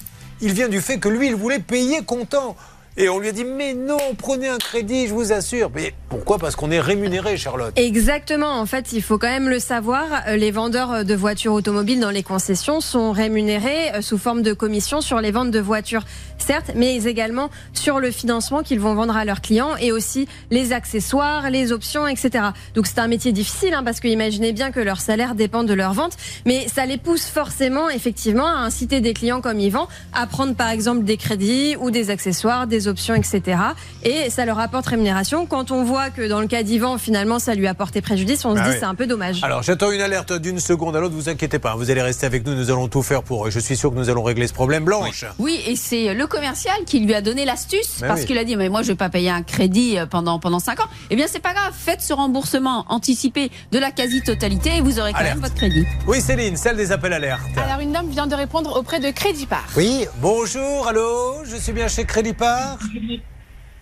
il 0.41 0.53
vient 0.53 0.69
du 0.69 0.81
fait 0.81 0.99
que 0.99 1.09
lui, 1.09 1.27
il 1.27 1.35
voulait 1.35 1.59
payer 1.59 2.05
comptant. 2.05 2.55
Et 3.01 3.09
on 3.09 3.21
lui 3.21 3.29
a 3.29 3.33
dit, 3.33 3.45
mais 3.45 3.75
non, 3.75 3.97
prenez 4.19 4.49
un 4.49 4.59
crédit, 4.59 5.07
je 5.07 5.15
vous 5.15 5.33
assure. 5.33 5.71
Mais 5.73 5.95
pourquoi? 6.09 6.37
Parce 6.39 6.57
qu'on 6.57 6.73
est 6.73 6.81
rémunéré, 6.81 7.37
Charlotte. 7.37 7.73
Exactement. 7.77 8.59
En 8.59 8.67
fait, 8.67 8.93
il 8.93 9.03
faut 9.03 9.19
quand 9.19 9.29
même 9.29 9.49
le 9.49 9.61
savoir. 9.61 10.05
euh, 10.27 10.35
Les 10.37 10.51
vendeurs 10.51 11.05
de 11.05 11.15
voitures 11.15 11.53
automobiles 11.53 12.01
dans 12.01 12.11
les 12.11 12.25
concessions 12.25 12.81
sont 12.81 13.13
rémunérés 13.13 13.93
euh, 13.95 14.03
sous 14.03 14.19
forme 14.19 14.43
de 14.43 14.53
commission 14.53 15.01
sur 15.01 15.21
les 15.21 15.31
ventes 15.31 15.53
de 15.53 15.61
voitures, 15.61 16.03
certes, 16.39 16.73
mais 16.75 16.97
également 17.05 17.51
sur 17.73 18.01
le 18.01 18.11
financement 18.11 18.65
qu'ils 18.65 18.81
vont 18.81 18.95
vendre 18.97 19.17
à 19.17 19.25
leurs 19.25 19.43
clients 19.43 19.77
et 19.81 19.93
aussi 19.93 20.27
les 20.51 20.73
accessoires, 20.73 21.51
les 21.51 21.71
options, 21.71 22.09
etc. 22.09 22.47
Donc 22.75 22.89
c'est 22.89 22.99
un 22.99 23.07
métier 23.07 23.31
difficile 23.31 23.75
hein, 23.75 23.85
parce 23.85 24.01
que 24.01 24.09
imaginez 24.09 24.53
bien 24.53 24.73
que 24.73 24.81
leur 24.81 25.01
salaire 25.01 25.37
dépend 25.37 25.63
de 25.63 25.73
leur 25.73 25.93
vente, 25.93 26.15
mais 26.47 26.67
ça 26.67 26.85
les 26.85 26.99
pousse 26.99 27.27
forcément, 27.27 27.89
effectivement, 27.91 28.49
à 28.49 28.59
inciter 28.65 29.01
des 29.01 29.15
clients 29.15 29.41
comme 29.41 29.61
Yvan 29.61 29.87
à 30.13 30.27
prendre 30.27 30.57
par 30.57 30.71
exemple 30.71 31.05
des 31.05 31.17
crédits 31.17 31.77
ou 31.79 31.93
des 31.93 32.11
accessoires, 32.11 32.67
des 32.67 32.88
options, 32.89 33.15
etc. 33.15 33.59
Et 34.03 34.31
ça 34.31 34.45
leur 34.45 34.59
apporte 34.59 34.87
rémunération. 34.87 35.47
Quand 35.47 35.71
on 35.71 35.85
voit 35.85 36.11
que 36.11 36.27
dans 36.29 36.41
le 36.41 36.47
cas 36.47 36.63
d'Yvan, 36.63 36.99
finalement, 36.99 37.39
ça 37.39 37.55
lui 37.55 37.67
a 37.69 37.75
porté 37.75 38.01
préjudice, 38.01 38.45
on 38.45 38.55
se 38.55 38.61
Ah 38.61 38.65
dit 38.65 38.71
oui. 38.71 38.77
c'est 38.81 38.85
un 38.87 38.95
peu 38.95 39.07
dommage. 39.07 39.41
Alors 39.45 39.63
j'attends 39.63 39.91
une 39.91 40.01
alerte 40.01 40.33
d'une 40.33 40.59
seconde 40.61 40.97
à 40.97 41.01
l'autre, 41.01 41.15
vous 41.15 41.29
inquiétez 41.29 41.59
pas, 41.59 41.75
vous 41.77 41.91
allez 41.91 42.03
rester 42.03 42.27
avec 42.27 42.45
nous, 42.47 42.55
nous 42.55 42.71
allons 42.71 42.89
tout 42.89 43.03
faire 43.03 43.23
pour 43.23 43.47
eux. 43.47 43.51
Je 43.51 43.61
suis 43.61 43.77
sûr 43.77 43.91
que 43.91 43.97
nous 43.97 44.09
allons 44.11 44.23
régler 44.23 44.47
ce 44.49 44.53
problème. 44.55 44.85
Blanche 44.85 45.25
Oui, 45.39 45.61
et 45.67 45.77
c'est 45.77 46.15
le 46.15 46.27
commercial 46.27 46.77
qui 46.87 47.01
lui 47.01 47.15
a 47.15 47.21
donné 47.21 47.45
l'astuce 47.45 47.99
Ben 48.01 48.09
parce 48.09 48.21
oui. 48.21 48.27
qu'il 48.27 48.39
a 48.39 48.45
dit 48.45 48.57
mais 48.57 48.69
moi 48.69 48.83
je 48.83 48.89
vais 48.89 48.95
pas 48.95 49.09
payer 49.11 49.31
un 49.31 49.43
crédit 49.43 49.99
euh, 49.99 50.07
pendant 50.07 50.39
pendant 50.39 50.59
5 50.61 50.81
ans. 50.81 50.89
Eh 51.11 51.17
bien 51.17 51.27
c'est 51.29 51.39
pas 51.41 51.53
grave, 51.53 51.73
faites 51.77 52.01
ce 52.01 52.13
remboursement 52.13 52.85
anticipé 52.89 53.51
de 53.73 53.79
la 53.79 53.91
quasi-totalité 53.91 54.77
et 54.77 54.81
vous 54.81 54.99
aurez 55.01 55.13
quand 55.13 55.19
Alerte. 55.19 55.35
même 55.37 55.45
votre 55.45 55.55
crédit. 55.57 55.85
Oui 56.07 56.21
Céline, 56.21 56.57
celle 56.57 56.77
des 56.77 56.93
appels 56.93 57.13
alertes. 57.13 57.41
Alors 57.57 57.81
une 57.81 57.93
dame 57.93 58.09
vient 58.09 58.27
de 58.27 58.35
répondre 58.35 58.77
auprès 58.77 59.01
de 59.01 59.11
Crédit 59.11 59.47
Part. 59.47 59.67
Oui, 59.77 60.07
bonjour, 60.21 60.87
allô, 60.87 61.45
je 61.45 61.57
suis 61.57 61.73
bien 61.73 61.89
chez 61.89 62.05
Crédit 62.05 62.33
Part 62.35 62.68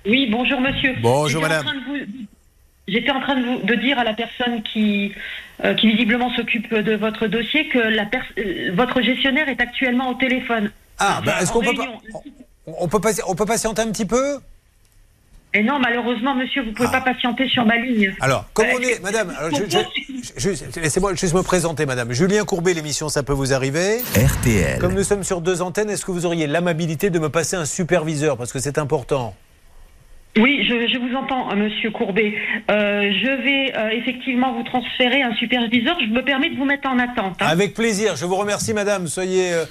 Oui, 0.07 0.29
bonjour 0.31 0.61
monsieur. 0.61 0.95
Bonjour, 1.01 1.43
J'étais 1.43 1.55
en 1.55 1.63
madame. 1.63 1.65
train 1.67 1.75
de 1.75 2.05
vous- 2.05 2.27
J'étais 2.89 3.11
en 3.11 3.21
train 3.21 3.35
de, 3.35 3.45
vous, 3.45 3.59
de 3.67 3.75
dire 3.75 3.99
à 3.99 4.05
la 4.05 4.15
personne 4.15 4.63
qui, 4.63 5.13
euh, 5.65 5.75
qui 5.75 5.89
visiblement 5.91 6.31
s'occupe 6.37 6.73
de 6.73 6.95
votre 6.95 7.27
dossier 7.27 7.69
que 7.69 7.79
la 7.81 8.05
euh, 8.39 8.71
votre 8.75 9.01
gestionnaire 9.03 9.49
est 9.49 9.61
actuellement 9.61 10.11
au 10.11 10.15
téléphone. 10.15 10.71
Ah, 10.99 11.21
bah, 11.25 11.33
Enfin, 11.35 11.43
est-ce 11.43 11.53
qu'on 11.53 11.61
peut, 11.63 11.75
pas, 11.75 11.83
réunion. 11.83 12.01
on, 12.69 12.75
on 12.85 12.89
peut, 12.89 13.01
passer- 13.01 13.23
on 13.27 13.35
peut 13.35 13.45
patienter 13.47 13.83
un 13.83 13.91
petit 13.91 14.05
peu? 14.07 14.39
Et 15.57 15.63
non, 15.63 15.79
malheureusement, 15.79 16.35
monsieur, 16.35 16.63
vous 16.65 16.73
pouvez 16.73 16.89
Ah. 16.93 17.01
pas 17.01 17.13
patienter 17.13 17.49
sur 17.49 17.65
ma 17.65 17.77
ligne. 17.79 18.15
Alors, 18.21 18.45
comme 18.53 18.67
Euh, 18.67 18.73
on 18.77 18.81
est, 18.83 19.03
madame, 19.03 19.33
laissez-moi 20.83 21.15
juste 21.15 21.35
me 21.35 21.43
présenter, 21.43 21.87
madame. 21.87 22.13
Julien 22.13 22.45
Courbet, 22.45 22.75
l'émission, 22.75 23.09
ça 23.09 23.23
peut 23.23 23.33
vous 23.33 23.55
arriver. 23.55 23.99
RTL. 24.15 24.79
Comme 24.81 24.93
nous 24.95 25.03
sommes 25.05 25.25
sur 25.25 25.41
deux 25.41 25.63
antennes, 25.63 25.89
est-ce 25.89 26.05
que 26.05 26.11
vous 26.11 26.27
auriez 26.27 26.47
l'amabilité 26.47 27.09
de 27.11 27.19
me 27.19 27.29
passer 27.31 27.57
un 27.57 27.65
superviseur? 27.65 28.37
Parce 28.37 28.53
que 28.53 28.59
c'est 28.59 28.77
important. 28.79 29.35
Oui, 30.39 30.67
je, 30.69 30.87
je 30.87 30.99
vous 30.99 31.15
entends, 31.17 31.51
euh, 31.51 31.57
monsieur 31.57 31.91
Courbet. 31.91 32.35
Euh, 32.71 33.11
je 33.11 33.43
vais 33.43 33.73
euh, 33.75 33.89
effectivement 33.99 34.53
vous 34.53 34.65
transférer 34.65 35.23
un 35.23 35.35
superviseur. 35.37 35.97
Je 35.99 36.13
me 36.13 36.23
permets 36.23 36.51
de 36.51 36.57
vous 36.57 36.67
mettre 36.67 36.87
en 36.91 36.99
attente. 36.99 37.37
hein. 37.41 37.47
Avec 37.49 37.73
plaisir. 37.73 38.17
Je 38.17 38.27
vous 38.27 38.37
remercie, 38.37 38.75
madame. 38.75 39.07
Soyez. 39.07 39.55
euh, 39.55 39.65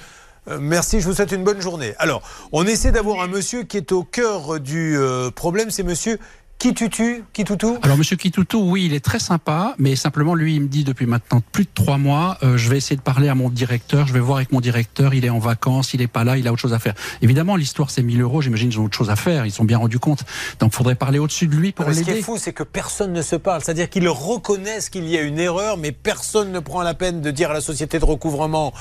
merci, 0.60 1.00
je 1.00 1.06
vous 1.06 1.14
souhaite 1.14 1.32
une 1.32 1.44
bonne 1.44 1.60
journée. 1.60 1.94
Alors, 1.98 2.22
on 2.52 2.66
essaie 2.66 2.92
d'avoir 2.92 3.20
un 3.20 3.28
monsieur 3.28 3.64
qui 3.64 3.76
est 3.76 3.92
au 3.92 4.02
cœur 4.02 4.60
du 4.60 4.96
euh, 4.96 5.30
problème. 5.30 5.70
C'est 5.70 5.82
monsieur 5.82 6.18
Kitutu, 6.58 7.22
Kitutu 7.34 7.66
Alors, 7.82 7.98
Monsieur 7.98 8.16
Kitutu, 8.16 8.56
oui, 8.56 8.86
il 8.86 8.94
est 8.94 9.04
très 9.04 9.18
sympa, 9.18 9.74
mais 9.78 9.94
simplement, 9.94 10.34
lui, 10.34 10.54
il 10.54 10.62
me 10.62 10.68
dit 10.68 10.84
depuis 10.84 11.04
maintenant 11.04 11.42
plus 11.52 11.64
de 11.64 11.70
trois 11.74 11.98
mois, 11.98 12.38
euh, 12.42 12.56
je 12.56 12.70
vais 12.70 12.78
essayer 12.78 12.96
de 12.96 13.02
parler 13.02 13.28
à 13.28 13.34
mon 13.34 13.50
directeur, 13.50 14.06
je 14.06 14.14
vais 14.14 14.20
voir 14.20 14.38
avec 14.38 14.52
mon 14.52 14.60
directeur, 14.60 15.12
il 15.12 15.26
est 15.26 15.30
en 15.30 15.38
vacances, 15.38 15.92
il 15.92 16.00
est 16.00 16.06
pas 16.06 16.24
là, 16.24 16.38
il 16.38 16.48
a 16.48 16.52
autre 16.52 16.62
chose 16.62 16.72
à 16.72 16.78
faire. 16.78 16.94
Évidemment, 17.20 17.56
l'histoire, 17.56 17.90
c'est 17.90 18.02
1000 18.02 18.22
euros, 18.22 18.40
j'imagine 18.40 18.70
qu'ils 18.70 18.80
ont 18.80 18.84
autre 18.84 18.96
chose 18.96 19.10
à 19.10 19.16
faire, 19.16 19.44
ils 19.44 19.52
sont 19.52 19.64
bien 19.64 19.76
rendus 19.76 19.98
compte. 19.98 20.24
Donc, 20.58 20.72
faudrait 20.72 20.94
parler 20.94 21.18
au-dessus 21.18 21.46
de 21.46 21.54
lui 21.54 21.72
pour 21.72 21.86
mais 21.86 21.92
ce 21.92 22.02
qui 22.02 22.10
est 22.10 22.14
l'aider. 22.14 22.24
fou, 22.24 22.38
c'est 22.38 22.54
que 22.54 22.62
personne 22.62 23.12
ne 23.12 23.22
se 23.22 23.36
parle. 23.36 23.62
C'est-à-dire 23.62 23.90
qu'ils 23.90 24.08
reconnaissent 24.08 24.88
qu'il 24.88 25.06
y 25.08 25.18
a 25.18 25.20
une 25.20 25.38
erreur, 25.38 25.76
mais 25.76 25.92
personne 25.92 26.52
ne 26.52 26.60
prend 26.60 26.82
la 26.82 26.94
peine 26.94 27.20
de 27.20 27.30
dire 27.30 27.50
à 27.50 27.54
la 27.54 27.60
société 27.60 27.98
de 27.98 28.04
recouvrement 28.04 28.72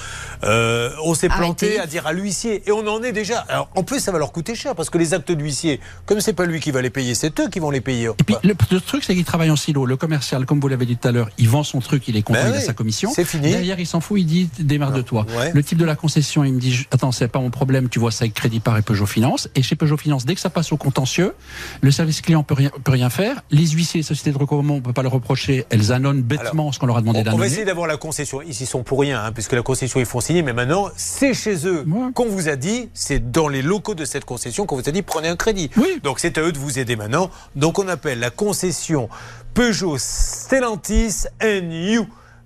euh, 0.43 0.91
on 1.03 1.13
s'est 1.13 1.29
planté, 1.29 1.79
à 1.79 1.87
dire 1.87 2.07
à 2.07 2.13
l'huissier. 2.13 2.63
Et 2.67 2.71
on 2.71 2.87
en 2.87 3.03
est 3.03 3.11
déjà. 3.11 3.39
Alors, 3.49 3.69
en 3.75 3.83
plus, 3.83 3.99
ça 3.99 4.13
va 4.13 4.17
leur 4.17 4.31
coûter 4.31 4.55
cher 4.55 4.75
parce 4.75 4.89
que 4.89 4.97
les 4.97 5.13
actes 5.13 5.31
d'huissier, 5.31 5.81
comme 6.05 6.21
c'est 6.21 6.33
pas 6.33 6.45
lui 6.45 6.61
qui 6.61 6.71
va 6.71 6.81
les 6.81 6.89
payer, 6.89 7.15
c'est 7.15 7.37
eux 7.39 7.49
qui 7.49 7.59
vont 7.59 7.64
les 7.71 7.81
payer. 7.81 8.09
Et 8.19 8.23
puis, 8.23 8.35
le, 8.43 8.53
le 8.71 8.79
truc, 8.81 9.03
c'est 9.03 9.13
qu'il 9.15 9.23
travaille 9.25 9.51
en 9.51 9.55
silo. 9.55 9.85
Le 9.85 9.97
commercial, 9.97 10.45
comme 10.45 10.59
vous 10.59 10.67
l'avez 10.67 10.85
dit 10.85 10.97
tout 10.97 11.07
à 11.07 11.11
l'heure, 11.11 11.29
il 11.37 11.49
vend 11.49 11.63
son 11.63 11.79
truc, 11.79 12.07
il 12.07 12.15
est 12.17 12.21
content, 12.21 12.39
Ben 12.41 12.49
il 12.49 12.55
a 12.55 12.57
oui, 12.59 12.63
sa 12.65 12.73
commission. 12.73 13.11
c'est 13.13 13.25
fini. 13.25 13.49
Derrière, 13.51 13.79
il 13.79 13.87
s'en 13.87 13.99
fout, 13.99 14.19
il 14.19 14.25
dit, 14.25 14.49
démarre 14.59 14.91
de 14.91 15.01
toi. 15.01 15.25
Ouais. 15.37 15.51
Le 15.53 15.63
type 15.63 15.77
de 15.77 15.85
la 15.85 15.95
concession, 15.95 16.43
il 16.43 16.53
me 16.53 16.59
dit, 16.59 16.85
attends, 16.91 17.11
c'est 17.11 17.27
pas 17.27 17.39
mon 17.39 17.49
problème, 17.49 17.89
tu 17.89 17.99
vois 17.99 18.11
ça 18.11 18.23
avec 18.23 18.33
Crédit 18.33 18.59
Par 18.59 18.77
et 18.77 18.81
Peugeot 18.81 19.05
Finance. 19.05 19.49
Et 19.55 19.61
chez 19.61 19.75
Peugeot 19.75 19.97
Finance, 19.97 20.25
dès 20.25 20.35
que 20.35 20.41
ça 20.41 20.49
passe 20.49 20.71
au 20.71 20.77
contentieux, 20.77 21.33
le 21.81 21.91
service 21.91 22.21
client 22.21 22.43
peut 22.43 22.53
rien, 22.55 22.71
peut 22.83 22.91
rien 22.91 23.09
faire. 23.09 23.41
Les 23.51 23.67
huissiers, 23.67 23.99
les 23.99 24.03
sociétés 24.03 24.31
de 24.31 24.37
recouvrement, 24.37 24.75
on 24.75 24.81
peut 24.81 24.93
pas 24.93 25.03
le 25.03 25.07
reprocher. 25.09 25.65
Elles 25.69 25.91
annonnent 25.91 26.21
bêtement 26.21 26.71
ce 26.71 26.79
qu'on 26.79 26.85
leur 26.87 26.97
a 26.97 27.01
demandé 27.01 27.19
On, 27.19 27.21
on 27.21 27.25
va 27.25 27.31
d'annoncer. 27.31 27.47
essayer 27.51 27.65
d'avoir 27.65 27.87
la 27.87 27.97
concession. 27.97 28.41
Ils 28.41 28.49
y 28.61 28.65
sont 28.65 28.83
pour 28.83 28.99
rien, 28.99 29.23
hein, 29.23 29.31
puisque 29.31 29.53
la 29.53 29.61
concession, 29.61 29.99
ils 29.99 30.05
font 30.05 30.19
signer. 30.21 30.41
Mais 30.43 30.53
maintenant, 30.53 30.89
c'est 30.95 31.33
chez 31.33 31.67
eux 31.67 31.83
Ouais. 31.87 32.11
qu'on 32.13 32.25
vous 32.27 32.49
a 32.49 32.55
dit, 32.55 32.89
c'est 32.93 33.31
dans 33.31 33.47
les 33.47 33.61
locaux 33.61 33.95
de 33.95 34.05
cette 34.05 34.25
concession 34.25 34.65
qu'on 34.65 34.75
vous 34.77 34.87
a 34.89 34.91
dit, 34.91 35.01
prenez 35.01 35.27
un 35.27 35.35
crédit. 35.35 35.69
Oui. 35.77 35.99
Donc 36.03 36.19
c'est 36.19 36.37
à 36.37 36.41
eux 36.41 36.51
de 36.51 36.57
vous 36.57 36.79
aider 36.79 36.95
maintenant. 36.95 37.29
Donc 37.55 37.79
on 37.79 37.87
appelle 37.87 38.19
la 38.19 38.29
concession 38.29 39.09
Peugeot 39.53 39.97
Stellantis 39.97 41.25
NU 41.41 42.01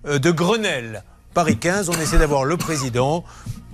euh, 0.05 0.19
de 0.19 0.31
Grenelle. 0.31 1.03
Paris 1.33 1.57
15, 1.57 1.89
on 1.89 1.93
essaie 1.93 2.17
d'avoir 2.17 2.43
le 2.43 2.57
président, 2.57 3.23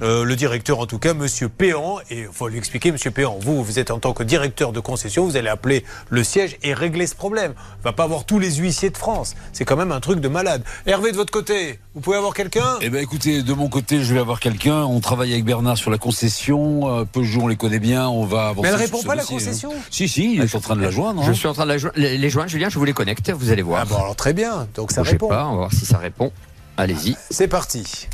euh, 0.02 0.24
le 0.24 0.36
directeur 0.36 0.80
en 0.80 0.86
tout 0.86 1.00
cas, 1.00 1.14
Monsieur 1.14 1.50
Péan, 1.50 2.00
et 2.10 2.22
il 2.22 2.28
faut 2.32 2.48
lui 2.48 2.58
expliquer, 2.58 2.92
Monsieur 2.92 3.12
Péan, 3.12 3.38
vous, 3.40 3.64
vous 3.64 3.80
êtes 3.80 3.92
en 3.92 4.00
tant 4.00 4.14
que 4.14 4.24
directeur 4.24 4.72
de 4.72 4.80
concession, 4.80 5.26
vous 5.26 5.38
allez 5.38 5.50
appeler 5.50 5.86
le 6.10 6.24
siège 6.24 6.58
et 6.64 6.74
régler 6.74 7.08
ce 7.08 7.16
problème. 7.16 7.54
On 7.80 7.84
va 7.84 7.94
pas 7.94 8.04
avoir 8.04 8.26
tous 8.26 8.40
les 8.40 8.56
huissiers 8.56 8.90
de 8.90 8.98
France, 8.98 9.36
c'est 9.54 9.66
quand 9.66 9.78
même 9.78 9.92
un 9.92 10.00
truc 10.00 10.20
de 10.20 10.28
malade. 10.28 10.64
Hervé, 10.86 11.12
de 11.12 11.18
votre 11.18 11.32
côté, 11.32 11.80
vous 11.94 12.02
pouvez 12.02 12.18
avoir 12.18 12.34
quelqu'un? 12.34 12.78
Eh 12.82 12.90
ben 12.90 13.02
écoutez, 13.02 13.42
de 13.42 13.54
mon 13.54 13.70
côté, 13.70 14.04
je 14.04 14.14
vais 14.14 14.20
avoir 14.20 14.40
quelqu'un. 14.40 14.84
On 14.84 15.00
travaille 15.00 15.32
avec 15.32 15.46
Bernard 15.46 15.78
sur 15.78 15.92
la 15.92 15.98
concession. 15.98 17.00
Euh, 17.00 17.06
Peugeot, 17.06 17.42
on 17.44 17.48
les 17.48 17.56
connaît 17.56 17.80
bien. 17.80 18.10
On 18.10 18.26
va 18.26 18.50
avancer. 18.50 18.68
Mais 18.68 18.74
elle 18.74 18.76
répond 18.82 19.02
pas 19.02 19.14
à 19.14 19.16
la 19.16 19.22
dossier, 19.22 19.38
hein. 19.38 19.40
concession? 19.40 19.72
Si, 19.90 20.10
si, 20.10 20.34
il 20.36 20.42
est 20.42 20.56
en 20.56 20.60
train 20.60 20.76
de 20.76 20.82
la 20.82 20.92
joindre. 20.92 21.24
Je 21.24 21.32
hein. 21.32 21.34
suis 21.34 21.48
en 21.48 21.54
train 21.54 21.64
de 21.64 21.70
la 21.70 21.78
jo- 21.78 21.92
les, 21.96 22.18
les 22.18 22.30
joindre, 22.30 22.50
Julien, 22.50 22.68
je 22.70 22.78
vous 22.78 22.86
les 22.86 22.94
connecte, 22.94 23.30
vous 23.30 23.50
allez 23.50 23.62
voir. 23.62 23.82
Ah 23.84 23.86
bon, 23.86 23.96
alors 23.96 24.16
très 24.16 24.34
bien, 24.34 24.68
donc 24.76 24.92
ça 24.92 25.02
Bougez 25.02 25.12
répond. 25.14 25.30
pas, 25.30 25.46
on 25.46 25.52
va 25.52 25.56
voir 25.56 25.72
si 25.74 25.86
ça 25.86 25.98
répond. 25.98 26.34
Allez-y. 26.76 27.16
C'est 27.30 27.48
parti. 27.48 28.08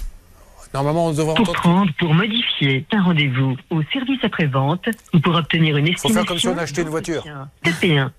Normalement, 0.74 1.08
on 1.08 1.12
devrait 1.12 1.34
Pour 1.36 1.42
entendre. 1.50 1.60
prendre, 1.60 1.92
pour 2.00 2.14
modifier 2.14 2.86
un 2.92 3.04
rendez-vous 3.04 3.58
au 3.70 3.82
service 3.92 4.20
après-vente 4.24 4.88
ou 5.14 5.20
pour 5.20 5.36
obtenir 5.36 5.76
une 5.78 5.88
estimation. 5.88 6.14
faire 6.22 6.26
comme 6.26 6.40
si 6.40 6.48
on 6.48 6.58
achetait 6.58 6.84
une 6.84 6.90
voiture. 6.90 7.24
Tapez 7.64 7.98
1. 7.98 8.12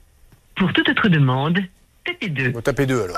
Pour 0.56 0.73
toute 0.73 0.88
autre 0.88 1.09
demande, 1.09 1.59
tapez 2.04 2.28
2. 2.28 2.50
Vous 2.52 2.61
tapez 2.61 2.85
deux 2.87 3.02
alors. 3.02 3.16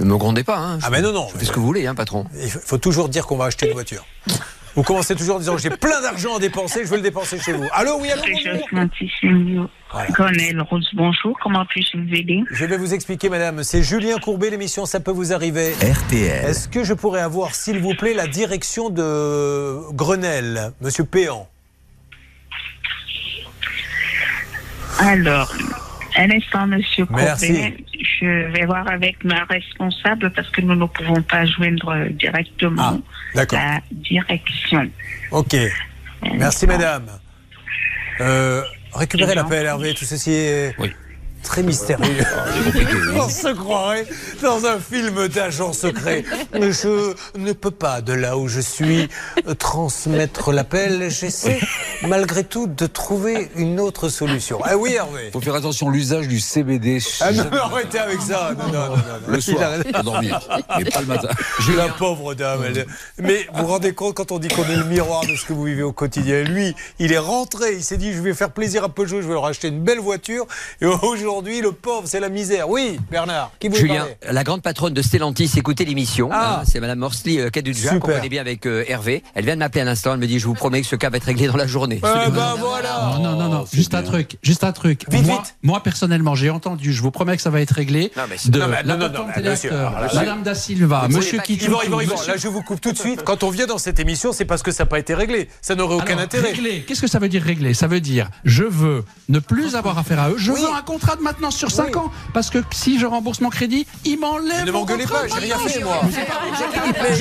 Ne 0.00 0.04
me 0.04 0.16
grondez 0.16 0.44
pas, 0.44 0.58
hein. 0.58 0.78
Ah 0.82 0.90
mais 0.90 1.00
non, 1.00 1.12
non. 1.12 1.26
Je 1.32 1.38
fais 1.38 1.44
ce 1.46 1.52
que 1.52 1.58
vous 1.58 1.66
voulez, 1.66 1.86
hein, 1.86 1.94
patron. 1.94 2.26
Il 2.40 2.48
faut 2.50 2.78
toujours 2.78 3.08
dire 3.08 3.26
qu'on 3.26 3.36
va 3.36 3.46
acheter 3.46 3.66
une 3.66 3.72
voiture. 3.72 4.04
Vous 4.78 4.84
commencez 4.84 5.16
toujours 5.16 5.34
en 5.34 5.38
disant 5.40 5.58
j'ai 5.58 5.70
plein 5.70 6.00
d'argent 6.00 6.36
à 6.36 6.38
dépenser, 6.38 6.84
je 6.84 6.88
veux 6.88 6.98
le 6.98 7.02
dépenser 7.02 7.36
chez 7.40 7.52
vous. 7.52 7.66
Allô, 7.72 7.98
oui, 8.00 8.12
allô. 8.12 8.22
Voilà. 9.90 10.06
Colonel 10.12 10.60
Rose, 10.60 10.88
bonjour. 10.92 11.36
Comment 11.42 11.66
puis-je 11.66 11.98
vous 11.98 12.14
aider 12.14 12.44
Je 12.52 12.64
vais 12.64 12.76
vous 12.76 12.94
expliquer, 12.94 13.28
madame. 13.28 13.64
C'est 13.64 13.82
Julien 13.82 14.18
Courbet, 14.18 14.50
l'émission 14.50 14.86
Ça 14.86 15.00
peut 15.00 15.10
vous 15.10 15.32
arriver. 15.32 15.72
RTL. 15.82 16.44
Est-ce 16.44 16.68
que 16.68 16.84
je 16.84 16.94
pourrais 16.94 17.22
avoir, 17.22 17.56
s'il 17.56 17.80
vous 17.80 17.94
plaît, 17.94 18.14
la 18.14 18.28
direction 18.28 18.88
de 18.88 19.80
Grenelle, 19.94 20.70
monsieur 20.80 21.02
Péan? 21.02 21.48
Alors, 25.00 25.52
un 26.18 26.30
instant, 26.30 26.66
monsieur 26.66 27.06
Merci. 27.10 27.46
Courbet. 27.48 27.76
Je 28.20 28.50
vais 28.52 28.66
voir 28.66 28.90
avec 28.90 29.22
ma 29.24 29.44
responsable 29.44 30.30
parce 30.34 30.50
que 30.50 30.60
nous 30.60 30.74
ne 30.74 30.86
pouvons 30.86 31.22
pas 31.22 31.44
joindre 31.46 31.92
Ah, 31.94 32.08
directement 32.10 33.00
d'accord. 33.34 33.58
la 33.58 33.80
direction. 33.92 34.90
Ok. 35.30 35.56
Merci, 36.34 36.66
madame. 36.66 37.06
Euh, 38.20 38.62
récupérez 38.92 39.34
l'appel, 39.34 39.64
Hervé. 39.66 39.94
Tout 39.94 40.04
ceci 40.04 40.32
est 40.32 40.74
très 41.42 41.62
mystérieux. 41.62 42.24
On 43.16 43.28
se 43.28 43.48
croirait 43.54 44.06
dans 44.42 44.64
un 44.66 44.78
film 44.78 45.28
d'agent 45.28 45.72
secret. 45.72 46.24
Je 46.54 47.14
ne 47.38 47.52
peux 47.52 47.70
pas, 47.70 48.00
de 48.00 48.12
là 48.12 48.36
où 48.36 48.48
je 48.48 48.60
suis, 48.60 49.08
transmettre 49.58 50.52
l'appel. 50.52 51.10
J'essaie, 51.10 51.60
malgré 52.06 52.44
tout, 52.44 52.66
de 52.66 52.86
trouver 52.86 53.50
une 53.56 53.80
autre 53.80 54.08
solution. 54.08 54.58
Ah 54.64 54.76
oui, 54.76 54.94
Hervé 54.94 55.30
faut 55.32 55.40
faire 55.40 55.54
attention 55.54 55.88
à 55.88 55.92
l'usage 55.92 56.28
du 56.28 56.40
CBD. 56.40 56.98
Ah 57.20 57.32
non, 57.32 57.44
arrêtez 57.52 57.98
avec 57.98 58.20
ça. 58.20 58.50
Non, 58.58 58.66
non, 58.66 58.72
non, 58.72 58.88
non. 58.88 58.96
Le 59.28 59.36
Il 59.38 59.42
soir, 59.42 59.70
pour 59.92 60.02
dormir, 60.04 60.40
mais 60.78 60.84
pas 60.84 61.00
le 61.00 61.06
matin. 61.06 61.28
La 61.76 61.88
pauvre 61.88 62.34
dame. 62.34 62.62
elle- 62.66 62.86
Mais 63.18 63.46
vous 63.52 63.62
vous 63.62 63.66
rendez 63.68 63.92
compte 63.94 64.14
quand 64.14 64.32
on 64.32 64.38
dit 64.38 64.48
qu'on 64.48 64.64
est 64.64 64.76
le 64.76 64.84
miroir 64.84 65.26
de 65.26 65.34
ce 65.36 65.44
que 65.44 65.52
vous 65.52 65.64
vivez 65.64 65.82
au 65.82 65.92
quotidien? 65.92 66.42
Lui, 66.44 66.74
il 66.98 67.12
est 67.12 67.18
rentré, 67.18 67.74
il 67.74 67.84
s'est 67.84 67.96
dit 67.96 68.12
je 68.12 68.20
vais 68.20 68.34
faire 68.34 68.50
plaisir 68.50 68.84
à 68.84 68.88
Peugeot, 68.88 69.20
je 69.22 69.26
vais 69.28 69.34
leur 69.34 69.46
acheter 69.46 69.68
une 69.68 69.82
belle 69.82 69.98
voiture. 70.00 70.46
Et 70.80 70.86
aujourd'hui, 70.86 71.26
le 71.32 71.72
pauvre, 71.72 72.04
c'est 72.06 72.20
la 72.20 72.30
misère. 72.30 72.68
Oui, 72.70 72.98
Bernard, 73.10 73.50
qui 73.60 73.68
vous 73.68 73.76
Julien, 73.76 74.06
la 74.30 74.44
grande 74.44 74.62
patronne 74.62 74.94
de 74.94 75.02
Stellantis, 75.02 75.50
écoutez 75.56 75.84
l'émission. 75.84 76.30
Ah. 76.32 76.60
hein, 76.60 76.64
c'est 76.66 76.80
Madame 76.80 76.98
Morsley 77.00 77.38
euh, 77.38 77.50
Kadudja, 77.50 77.90
qu'on 77.98 78.00
connaît 78.00 78.28
bien 78.30 78.40
avec 78.40 78.66
euh, 78.66 78.84
Hervé. 78.88 79.22
Elle 79.34 79.44
vient 79.44 79.54
de 79.54 79.58
m'appeler 79.58 79.82
à 79.82 79.84
l'instant. 79.84 80.14
Elle 80.14 80.20
me 80.20 80.26
dit 80.26 80.38
Je 80.38 80.46
vous 80.46 80.54
promets 80.54 80.80
que 80.80 80.86
ce 80.86 80.96
cas 80.96 81.10
va 81.10 81.18
être 81.18 81.24
réglé 81.24 81.46
dans 81.46 81.56
la 81.56 81.66
journée. 81.66 82.00
Ah 82.02 82.28
ben 82.30 82.54
voilà 82.58 83.12
Non, 83.18 83.22
non, 83.22 83.36
non, 83.36 83.48
non. 83.50 83.64
Juste 83.72 83.94
un 83.94 84.02
truc. 84.02 84.38
Juste 84.42 84.64
un 84.64 84.72
truc. 84.72 85.04
Vite, 85.10 85.26
moi, 85.26 85.42
vite. 85.44 85.56
moi, 85.62 85.82
personnellement, 85.82 86.34
j'ai 86.34 86.48
entendu, 86.50 86.92
je 86.94 87.02
vous 87.02 87.10
promets 87.10 87.36
que 87.36 87.42
ça 87.42 87.50
va 87.50 87.60
être 87.60 87.72
réglé. 87.72 88.10
Non, 88.16 88.22
mais 88.28 88.36
de 88.50 88.58
Non, 88.58 88.68
mais- 88.68 88.82
la 88.82 88.96
non, 88.96 89.08
Madame 90.14 90.42
Da 90.42 90.54
Silva, 90.54 91.08
Monsieur 91.08 91.40
Yvan, 91.48 91.82
Yvan, 91.82 92.00
Yvan, 92.00 92.14
monsieur- 92.14 92.32
là 92.32 92.36
je 92.38 92.48
vous 92.48 92.62
coupe 92.62 92.80
tout 92.80 92.92
de 92.92 92.98
suite. 92.98 93.22
Quand 93.24 93.42
on 93.42 93.50
vient 93.50 93.66
dans 93.66 93.78
cette 93.78 94.00
émission, 94.00 94.32
c'est 94.32 94.44
parce 94.46 94.62
que 94.62 94.70
ça 94.70 94.84
n'a 94.84 94.88
pas 94.88 94.98
été 94.98 95.14
réglé. 95.14 95.48
Ça 95.60 95.74
n'aurait 95.74 95.96
aucun 95.96 96.14
Alors, 96.14 96.20
intérêt. 96.22 96.48
Régler. 96.52 96.84
Qu'est-ce 96.86 97.02
que 97.02 97.06
ça 97.06 97.18
veut 97.18 97.28
dire 97.28 97.42
régler 97.42 97.74
Ça 97.74 97.86
veut 97.86 98.00
dire 98.00 98.30
je 98.44 98.64
veux 98.64 99.04
ne 99.28 99.38
plus 99.40 99.74
avoir 99.76 99.98
affaire 99.98 100.20
à 100.20 100.30
eux. 100.30 100.36
Je 100.38 100.52
Oui. 100.52 100.60
veux 100.62 100.72
un 100.74 100.82
contrat 100.82 101.16
de 101.18 101.22
maintenance 101.22 101.56
sur 101.56 101.70
5 101.70 101.88
Oui. 101.88 101.96
ans. 101.96 102.10
Parce 102.32 102.50
que 102.50 102.58
si 102.72 102.98
je 102.98 103.06
rembourse 103.06 103.40
mon 103.40 103.50
crédit, 103.50 103.86
ils 104.04 104.18
m'enlèvent. 104.18 104.64
Ne 104.64 104.72
m'engueulez 104.72 105.06
pas, 105.06 105.26
j'ai 105.28 105.34
rien 105.46 105.58
fait 105.58 105.80
moi. 105.84 106.00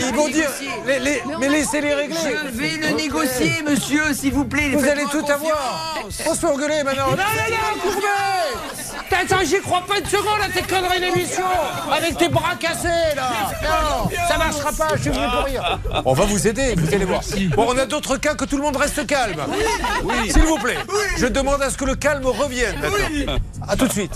Ils 0.09 0.15
vont 0.15 0.27
dire, 0.29 0.49
les- 0.85 0.99
les- 0.99 1.21
mais 1.39 1.49
laissez-les 1.49 1.93
régler. 1.93 2.15
Je 2.45 2.57
vais 2.57 2.77
le 2.77 2.95
négocier, 2.95 3.61
monsieur, 3.67 4.13
s'il 4.13 4.33
vous 4.33 4.45
plaît. 4.45 4.69
Vous 4.73 4.85
allez 4.87 5.05
tout 5.11 5.25
avoir. 5.31 5.97
On 6.27 6.33
se 6.33 6.39
fait 6.39 6.47
engueuler 6.47 6.83
maintenant. 6.83 7.07
Non, 7.11 7.17
non, 7.17 7.23
non, 7.49 7.81
Courbet 7.81 8.76
Attends, 9.11 9.43
j'y 9.45 9.59
crois 9.61 9.81
pas 9.87 9.99
une 9.99 10.05
seconde 10.05 10.39
à 10.43 10.49
tes 10.49 10.61
conneries 10.61 10.99
d'émission 10.99 11.43
Avec 11.91 12.17
tes 12.17 12.29
bras 12.29 12.55
cassés, 12.59 13.15
là 13.15 13.31
Non, 13.63 14.09
ça 14.27 14.37
marchera 14.37 14.71
pas, 14.71 14.95
je 14.95 15.01
suis 15.01 15.11
venu 15.11 15.25
pour 15.31 15.43
rire. 15.45 15.79
On 16.05 16.13
va 16.13 16.25
vous 16.25 16.47
aider, 16.47 16.75
vous 16.77 16.93
allez 16.93 17.05
voir. 17.05 17.21
Bon, 17.55 17.65
on 17.69 17.77
a 17.77 17.85
d'autres 17.85 18.17
cas 18.17 18.35
que 18.35 18.45
tout 18.45 18.57
le 18.57 18.63
monde 18.63 18.75
reste 18.77 19.05
calme. 19.07 19.41
Oui. 20.03 20.31
S'il 20.31 20.43
vous 20.43 20.57
plaît, 20.57 20.77
je 21.17 21.25
demande 21.27 21.61
à 21.61 21.69
ce 21.69 21.77
que 21.77 21.85
le 21.85 21.95
calme 21.95 22.25
revienne 22.25 22.79
maintenant. 22.79 23.37
À 23.67 23.75
tout 23.75 23.87
de 23.87 23.93
suite. 23.93 24.13